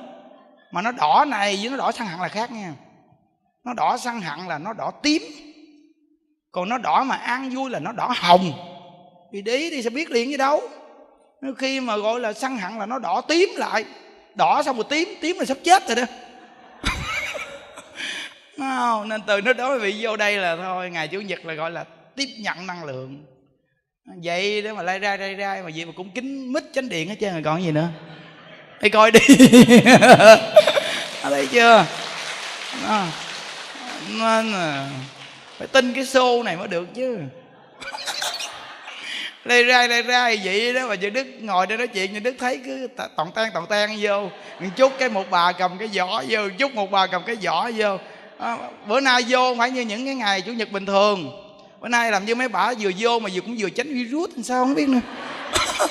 [0.73, 2.75] Mà nó đỏ này với nó đỏ sang hẳn là khác nha.
[3.65, 5.23] Nó đỏ sang hẳn là nó đỏ tím.
[6.53, 8.53] Còn nó đỏ mà ăn vui là nó đỏ hồng.
[9.33, 10.61] Thì đấy thì sẽ biết liền với đâu.
[11.59, 13.85] Khi mà gọi là sang hẳn là nó đỏ tím lại.
[14.35, 16.03] Đỏ xong rồi tím tím là sắp chết rồi đó
[18.59, 19.09] không?
[19.09, 21.85] nên từ nó đó vị vô đây là thôi, ngày chủ nhật là gọi là
[22.17, 23.25] tiếp nhận năng lượng.
[24.23, 27.09] Vậy đó mà lai ra lai ra mà vậy mà cũng kính mít chánh điện
[27.09, 27.89] hết trơn rồi, còn gì nữa?
[28.81, 29.21] Đi coi đi.
[31.23, 31.85] Thấy chưa?
[32.89, 33.05] Đó.
[34.09, 34.89] nên là
[35.59, 37.19] phải tin cái xô này mới được chứ.
[39.45, 42.35] Lê ra lê ra vậy đó mà giờ đức ngồi đây nói chuyện như đức
[42.39, 44.31] thấy cứ tọng tan tọng tan vô.
[44.61, 47.71] Một chút cái một bà cầm cái giỏ vô chút một bà cầm cái giỏ
[47.77, 47.99] vô
[48.39, 51.31] à, bữa nay vô phải như những cái ngày chủ nhật bình thường.
[51.81, 54.43] Bữa nay làm như mấy bà vừa vô mà vừa cũng vừa tránh virus làm
[54.43, 55.01] sao không biết nữa.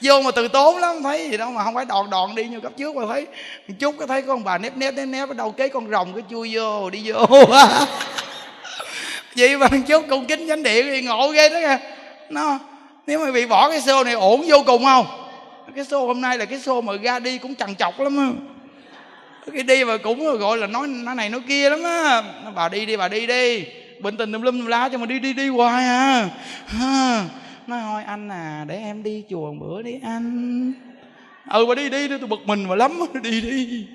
[0.00, 2.60] Vô mà từ tốn lắm thấy gì đâu mà không phải đòn đòn đi như
[2.60, 3.26] cấp trước mà thấy.
[3.68, 6.12] Một chút có thấy con bà nếp nếp nếp nếp ở đâu kế con rồng
[6.12, 7.26] cái chui vô đi vô.
[9.36, 11.78] Vậy mà chút cung kính chánh điện thì ngộ ghê đó kìa
[12.30, 12.58] nó
[13.06, 15.06] nếu mà bị bỏ cái xô này ổn vô cùng không?
[15.76, 18.53] Cái xô hôm nay là cái xô mà ra đi cũng chằn chọc lắm á
[19.52, 22.22] cái đi mà cũng gọi là nói nói này nói kia lắm á.
[22.54, 23.64] Bà đi đi, bà đi đi.
[24.00, 26.28] Bệnh tình tùm lum tùm lá cho mà đi đi đi hoài à.
[27.66, 30.72] Nói, thôi anh à để em đi chùa một bữa đi anh.
[31.50, 33.86] Ừ bà đi đi đi, tôi bực mình mà lắm đi đi.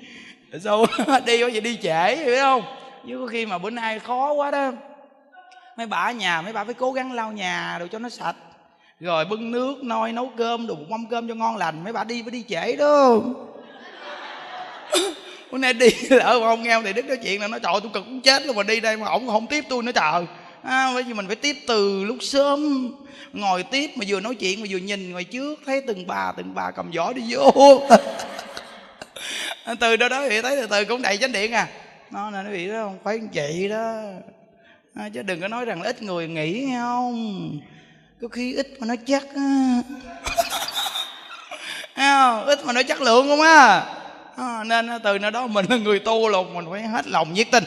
[0.64, 0.86] Sao?
[1.26, 2.62] Đi có gì đi trễ, hiểu không?
[3.08, 4.72] Chứ có khi mà bữa nay khó quá đó.
[5.76, 8.36] Mấy bà ở nhà, mấy bà phải cố gắng lau nhà đồ cho nó sạch.
[9.00, 11.84] Rồi bưng nước nôi nấu cơm, đồ một mâm cơm cho ngon lành.
[11.84, 13.16] Mấy bà đi phải đi trễ đó
[15.52, 17.90] bữa nay đi lỡ mà không nghe thì đức nói chuyện là nó trời tôi
[17.94, 20.22] cực cũng chết luôn mà đi đây mà ổng không tiếp tôi nữa trời
[20.62, 22.90] à, bởi vì mình phải tiếp từ lúc sớm
[23.32, 26.54] ngồi tiếp mà vừa nói chuyện mà vừa nhìn ngoài trước thấy từng bà từng
[26.54, 27.82] bà cầm giỏ đi vô.
[29.80, 31.68] Từ đó đó thì thấy từ từ cũng đầy chánh điện à.
[32.10, 34.02] Nó là nó bị đó không phải vậy đó.
[34.94, 37.60] À, chứ đừng có nói rằng là ít người nghĩ nghe không?
[38.22, 39.82] Có khi ít mà nó chắc á.
[42.46, 43.86] Ít mà nó chất lượng không á
[44.40, 47.46] à, nên từ nơi đó mình là người tu là mình phải hết lòng nhiệt
[47.52, 47.64] tình.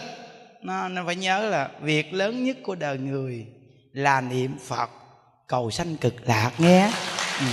[0.62, 3.46] Nên phải nhớ là việc lớn nhất của đời người
[3.94, 4.90] là niệm phật
[5.48, 6.90] cầu sanh cực lạc nghe
[7.40, 7.46] ừ.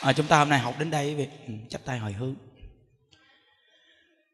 [0.00, 2.34] à, chúng ta hôm nay học đến đây việc ừ, chắp tay hồi hướng.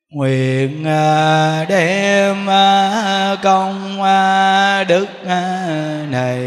[0.08, 2.46] Nguyện ờ, đem
[3.42, 4.02] công
[4.88, 5.06] đức
[6.10, 6.38] này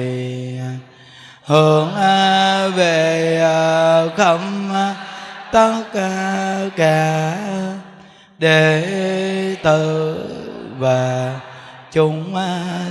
[1.44, 1.92] hướng
[2.76, 3.40] về
[4.18, 4.40] khắp
[5.56, 7.38] tất cả cả
[8.38, 10.18] đệ tử
[10.78, 11.40] và
[11.92, 12.36] chúng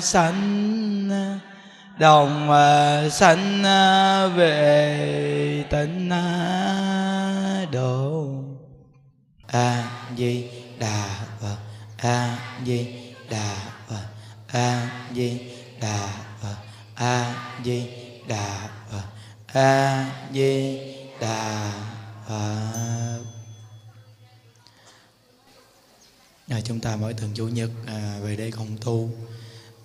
[0.00, 1.10] sanh
[1.98, 2.48] đồng
[3.10, 3.62] sanh
[4.36, 6.10] về tịnh
[7.72, 8.26] độ.
[9.46, 9.84] A
[10.16, 10.44] di
[10.78, 11.04] đà
[11.40, 11.56] phật
[11.98, 12.86] a di
[13.30, 13.56] đà
[13.88, 14.06] phật
[14.52, 15.40] a di
[15.80, 16.08] đà
[16.40, 16.56] phật
[16.94, 17.34] a
[17.64, 17.86] di
[18.28, 19.04] đà phật
[19.52, 20.78] a di
[21.20, 21.93] đà phật
[26.48, 29.10] à, chúng ta mỗi tuần chủ nhật à, về đây 共 tu.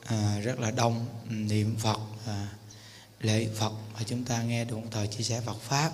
[0.05, 2.47] À, rất là đông ừ, niệm phật à,
[3.21, 3.73] lễ phật.
[3.93, 5.91] Và chúng ta nghe được một thời chia sẻ phật pháp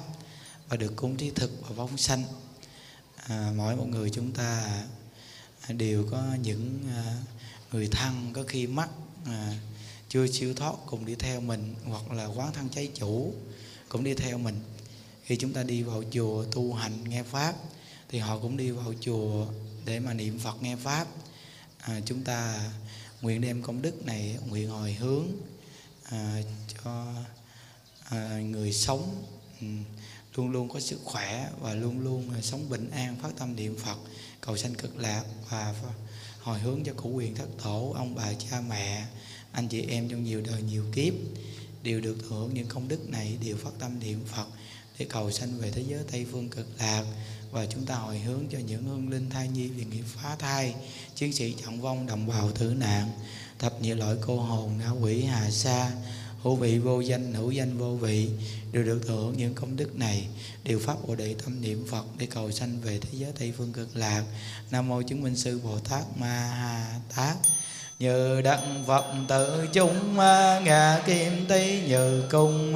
[0.70, 2.24] và được cúng trí thực và vong sanh.
[3.16, 4.84] À, mỗi một người chúng ta
[5.62, 7.18] à, đều có những à,
[7.72, 8.90] người thân có khi mắc
[9.26, 9.54] à,
[10.10, 13.34] chưa siêu thoát cùng đi theo mình hoặc là quán thân cháy chủ
[13.90, 14.60] cũng đi theo mình
[15.26, 17.56] khi chúng ta đi vào chùa tu hành nghe pháp
[18.10, 19.48] thì họ cũng đi vào chùa
[19.86, 21.08] để mà niệm phật nghe pháp.
[21.80, 22.72] À, chúng ta
[23.22, 25.28] nguyện đem công đức này nguyện hồi hướng
[26.04, 26.42] à,
[26.84, 27.14] cho
[28.10, 29.24] à, người sống
[29.62, 29.68] ừ,
[30.36, 33.98] luôn luôn có sức khỏe và luôn luôn sống bình an phát tâm niệm phật
[34.42, 35.76] cầu sanh cực lạc và
[36.42, 39.06] hồi hướng cho cụ quyền thất tổ ông bà cha mẹ
[39.52, 41.14] anh chị em trong nhiều đời nhiều kiếp
[41.84, 44.48] đều được hưởng những công đức này đều phát tâm niệm phật
[44.98, 47.04] để cầu sanh về thế giới tây phương cực lạc.
[47.52, 50.76] Và chúng ta hồi hướng cho những hương linh thai nhi vì nghiệp phá thai,
[51.16, 53.10] chiến sĩ trọng vong đồng bào tử nạn.
[53.60, 55.92] Thập nhị loại cô hồn ngã quỷ hà sa,
[56.44, 58.30] hữu vị vô danh, hữu danh vô vị,
[58.72, 60.28] đều được thừa hưởng những công đức này.
[60.64, 63.74] Đều pháp bồ đề tâm niệm phật để cầu sanh về thế giới tây phương
[63.74, 64.24] cực lạc.
[64.72, 67.38] Nam mô chứng minh sư bồ tát ma ha tát.
[68.00, 70.16] Như đặng phật tự chúng
[70.64, 72.76] ngà kim tý như cung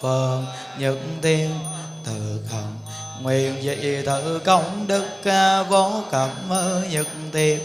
[0.00, 0.42] phật
[0.78, 1.50] nhật tiên
[2.04, 2.64] tự khẩn.
[3.22, 6.30] Nguyện dị tự công đức à, vô cẩm
[6.90, 7.60] nhật tiên.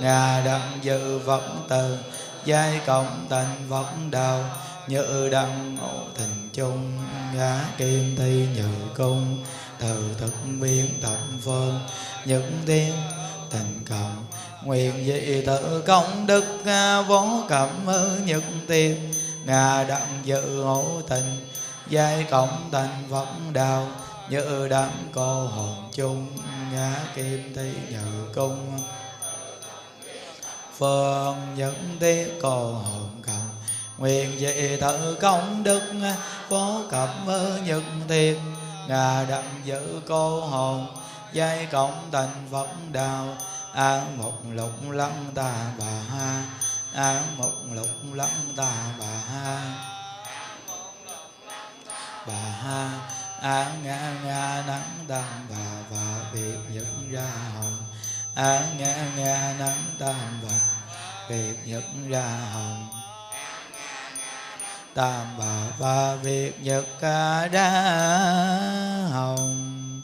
[0.00, 1.98] Ngà đặng dự vọng từ,
[2.44, 4.44] giai cộng tịnh vọng đạo
[4.86, 6.98] như đăng ngộ tình chung,
[7.34, 9.44] ngã kim thi nhự cung.
[9.78, 11.80] Từ thực biến tập phương,
[12.24, 12.92] những tiên
[13.50, 14.24] tình cộng
[14.64, 17.68] nguyện dị tự công đức à, vô cẩm
[18.24, 19.12] nhật tiên.
[19.44, 21.49] Ngà đặng dự ngộ tình
[21.90, 23.86] giai cộng thành phật đạo
[24.28, 26.26] như đám cô hồn chung,
[26.72, 28.78] ngã kim thi nhự cung.
[30.78, 33.34] Phương những thế cô hồn cầu,
[33.98, 35.82] nguyện dị tự công đức
[36.50, 37.10] phó cập
[37.64, 38.38] nhân thiên
[38.88, 40.86] ngà đặng giữ cô hồn,
[41.32, 43.26] giai cộng thành phật đạo
[43.74, 46.42] an một lục lăng ta bà ha
[46.94, 49.99] an một lục lăng ta bà ha
[52.26, 53.00] bà ha,
[53.40, 57.76] a nga nga nắng tam bà và việc nhật ra hồng.
[58.34, 60.60] A nga nga nắng tam bà
[61.28, 62.88] việc nhật ra hồng.
[64.94, 67.70] Tam bà và việc nhật ca ra
[69.10, 70.00] hồng.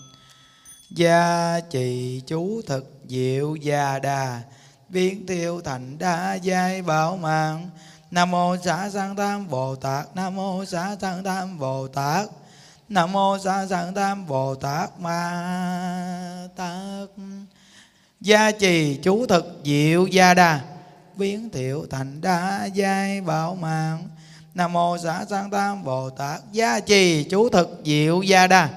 [0.91, 4.41] Gia trì chú thực diệu gia đà
[4.89, 7.71] biến tiêu thành đa giai bảo mạng
[8.11, 10.17] nam mô xá sanh tam bồ tát.
[10.17, 12.29] Nam mô xá sanh tam bồ tát.
[12.89, 17.09] Nam mô xá sanh tam bồ tát ma tát.
[18.21, 20.61] Gia trì chú thực diệu gia đà
[21.17, 24.09] biến thiệu thành đa giai bảo mạng.
[24.55, 26.41] Nam mô xá sanh tam bồ tát.
[26.53, 28.69] Gia trì chú thực diệu gia đà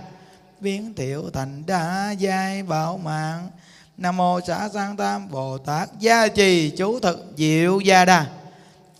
[0.60, 3.50] biến thiệu thành đa giai bảo mạng.
[3.98, 5.90] Nam mô xá sanh tam bồ tát.
[6.00, 8.26] Gia trì chú thực diệu gia đà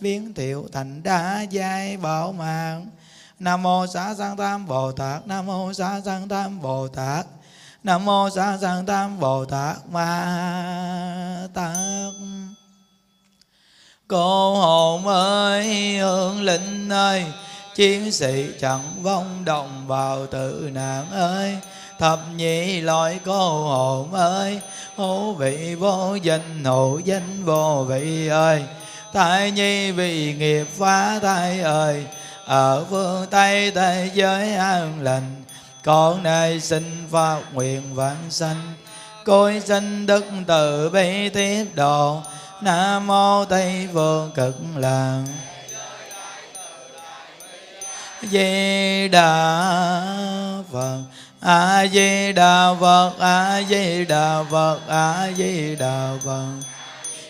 [0.00, 2.86] biến thiệu thành đa giai bảo mạng.
[3.38, 7.26] Nam mô xá sanh tam bồ tát, nam mô xá sanh tam bồ tát,
[7.84, 11.74] nam mô xá sanh tam bồ tát, ma tát.
[14.08, 17.24] Cô hồn ơi hương linh ơi,
[17.74, 21.58] chiến sĩ chẳng vong đồng vào tự nạn ơi.
[21.98, 24.60] Thập nhị loại cô hồn ơi,
[24.96, 28.64] hữu vị vô danh, hữu danh vô vị ơi
[29.12, 32.04] thai nhi vì nghiệp phá thai ơi,
[32.44, 35.42] ở phương tây thế giới an lành.
[35.84, 38.74] Con nay xin phát nguyện vãng sanh
[39.24, 42.22] côi sinh đức từ bi tiếp độ.
[42.60, 45.22] Nam mô tây phương cực lạc
[48.22, 49.72] di đà
[50.72, 51.02] phật,
[51.40, 56.69] a di đà phật, a di đà phật, a di đà phật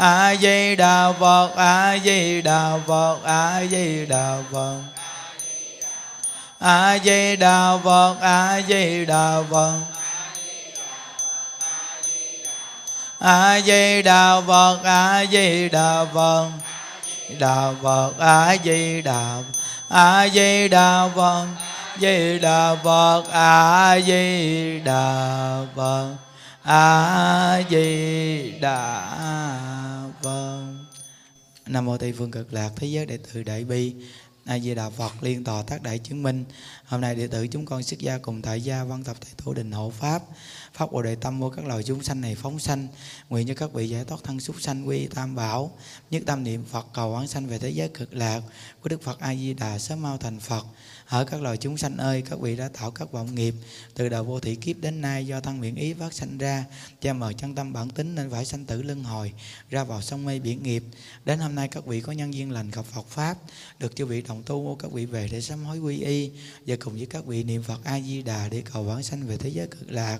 [0.00, 3.18] a di đà phật a di đà phật.
[3.24, 4.76] A di đà phật
[6.60, 7.80] a di đà phật.
[7.80, 9.46] A di đà phật a di đà
[14.44, 14.80] phật.
[14.88, 16.50] A di đà phật
[17.38, 18.12] đà phật.
[18.18, 19.42] A di đà
[19.88, 21.46] a di đà phật
[22.00, 26.29] di đà phật a di đà phật
[26.70, 29.16] a di đà
[30.22, 30.64] phật.
[31.66, 33.94] Nam mô tây phương cực lạc thế giới đệ tử đại bi.
[34.44, 36.44] A di đà phật liên tòa tác đại chứng minh.
[36.84, 39.52] Hôm nay đệ tử chúng con xuất gia cùng tại gia văn tập thầy tổ
[39.52, 40.22] đình hộ pháp
[40.80, 42.88] pháp bồ đề tâm vô các loài chúng sanh này phóng sanh,
[43.28, 45.78] nguyện cho các vị giải thoát thân súc sanh, quy tam bảo,
[46.10, 48.40] nhất tâm niệm phật, cầu quán sanh về thế giới cực lạc
[48.80, 50.66] của đức phật a di đà sớm mau thành phật.
[51.06, 53.54] Ở các loài chúng sanh ơi, các vị đã tạo các vọng nghiệp,
[53.94, 56.64] từ đầu vô thị kiếp đến nay do thân miệng ý phát sanh ra
[57.00, 59.32] cha mờ chân tâm bản tính nên phải sanh tử luân hồi,
[59.70, 60.84] ra vào sông mê biển nghiệp.
[61.24, 63.38] Đến hôm nay các vị có nhân duyên lành gặp Phật pháp,
[63.78, 66.30] được chư vị đồng tu các vị về để sám hối quy y,
[66.66, 69.36] và cùng với các vị niệm Phật A Di Đà để cầu vãng sanh về
[69.36, 70.18] thế giới cực lạc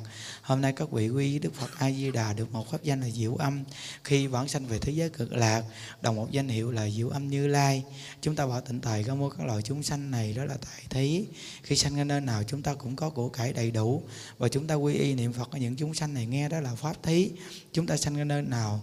[0.51, 3.11] hôm nay các vị quy Đức Phật A Di Đà được một pháp danh là
[3.11, 3.65] Diệu Âm.
[4.05, 5.65] Khi vãng sanh về thế giới cực lạc,
[6.03, 7.85] đồng một danh hiệu là Diệu Âm Như Lai.
[8.23, 10.85] Chúng ta bảo tịnh tài có mua các loại chúng sanh này đó là tại
[10.91, 11.25] thí.
[11.63, 14.03] Khi sanh ở nơi nào, chúng ta cũng có của cải đầy đủ.
[14.39, 16.75] Và chúng ta quy y niệm Phật ở những chúng sanh này nghe đó là
[16.75, 17.31] pháp thí.
[17.73, 18.83] Chúng ta sanh ở nơi nào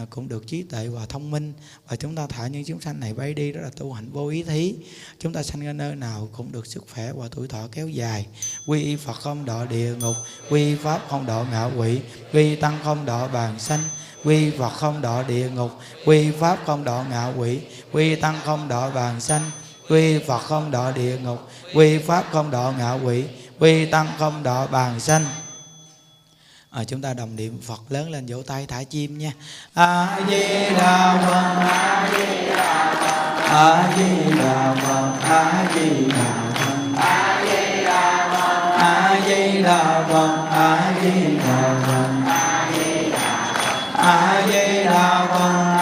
[0.00, 1.52] À, cũng được trí tuệ và thông minh.
[1.88, 4.28] Và chúng ta thả những chúng sanh này bay đi, đó là tu hành vô
[4.28, 4.74] ý thí.
[5.18, 8.26] Chúng ta sanh ra nơi nào cũng được sức khỏe và tuổi thọ kéo dài.
[8.66, 10.16] Quy y Phật không độ địa ngục,
[10.50, 12.00] quy pháp không độ ngạ quỷ,
[12.32, 13.80] quy tăng không độ bàn sanh,
[14.24, 15.70] quy Phật không độ địa ngục,
[16.06, 17.60] quy pháp không độ ngạ quỷ,
[17.92, 19.42] quy tăng không độ bàn sanh,
[19.88, 21.38] quy Phật không độ địa ngục,
[21.74, 23.24] quy pháp không độ ngạ quỷ,
[23.58, 25.24] quy tăng không độ bàn sanh
[26.70, 29.32] à, chúng ta đồng niệm Phật lớn lên vỗ tay thả chim nha
[29.74, 30.42] A Di
[30.78, 37.40] Đà Phật A Di Đà Phật A Di Đà Phật A Di Đà Phật A
[37.46, 43.90] Di Đà Phật A Di Đà Phật A Di Đà Phật A Di Đà Phật
[43.98, 45.80] A Di Đà Phật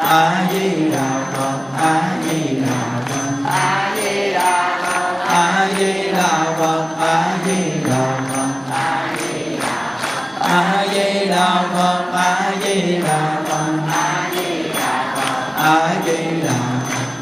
[0.00, 0.73] A Di Đà
[15.64, 16.56] a di đà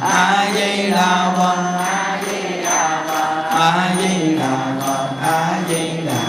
[0.01, 6.23] a di đà phật a di đà phật a di đà phật a di đà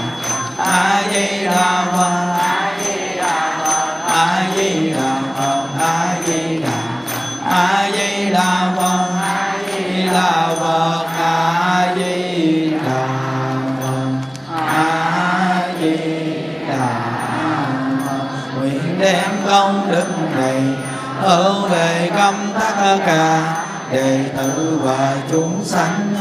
[0.58, 6.78] a di đà phật a di đà phật a di đà phật a di đà
[7.50, 13.08] a di đà phật a di đà phật a di đà
[13.82, 14.12] phật
[14.58, 14.92] a
[15.82, 15.98] di
[18.58, 20.83] nguyện đem công đức này
[21.24, 23.60] hữu về công tất cả
[23.92, 26.16] đệ tử và chúng sanh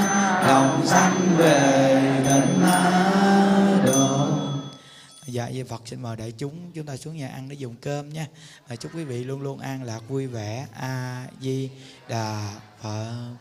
[0.47, 2.63] đồng sanh về tịnh
[3.87, 4.29] độ.
[5.27, 8.09] Dạ với Phật xin mời đại chúng chúng ta xuống nhà ăn để dùng cơm
[8.09, 8.27] nha.
[8.69, 10.67] Và chúc quý vị luôn luôn an lạc, vui vẻ.
[10.73, 11.71] A di
[12.09, 12.49] đà
[12.83, 13.35] phật.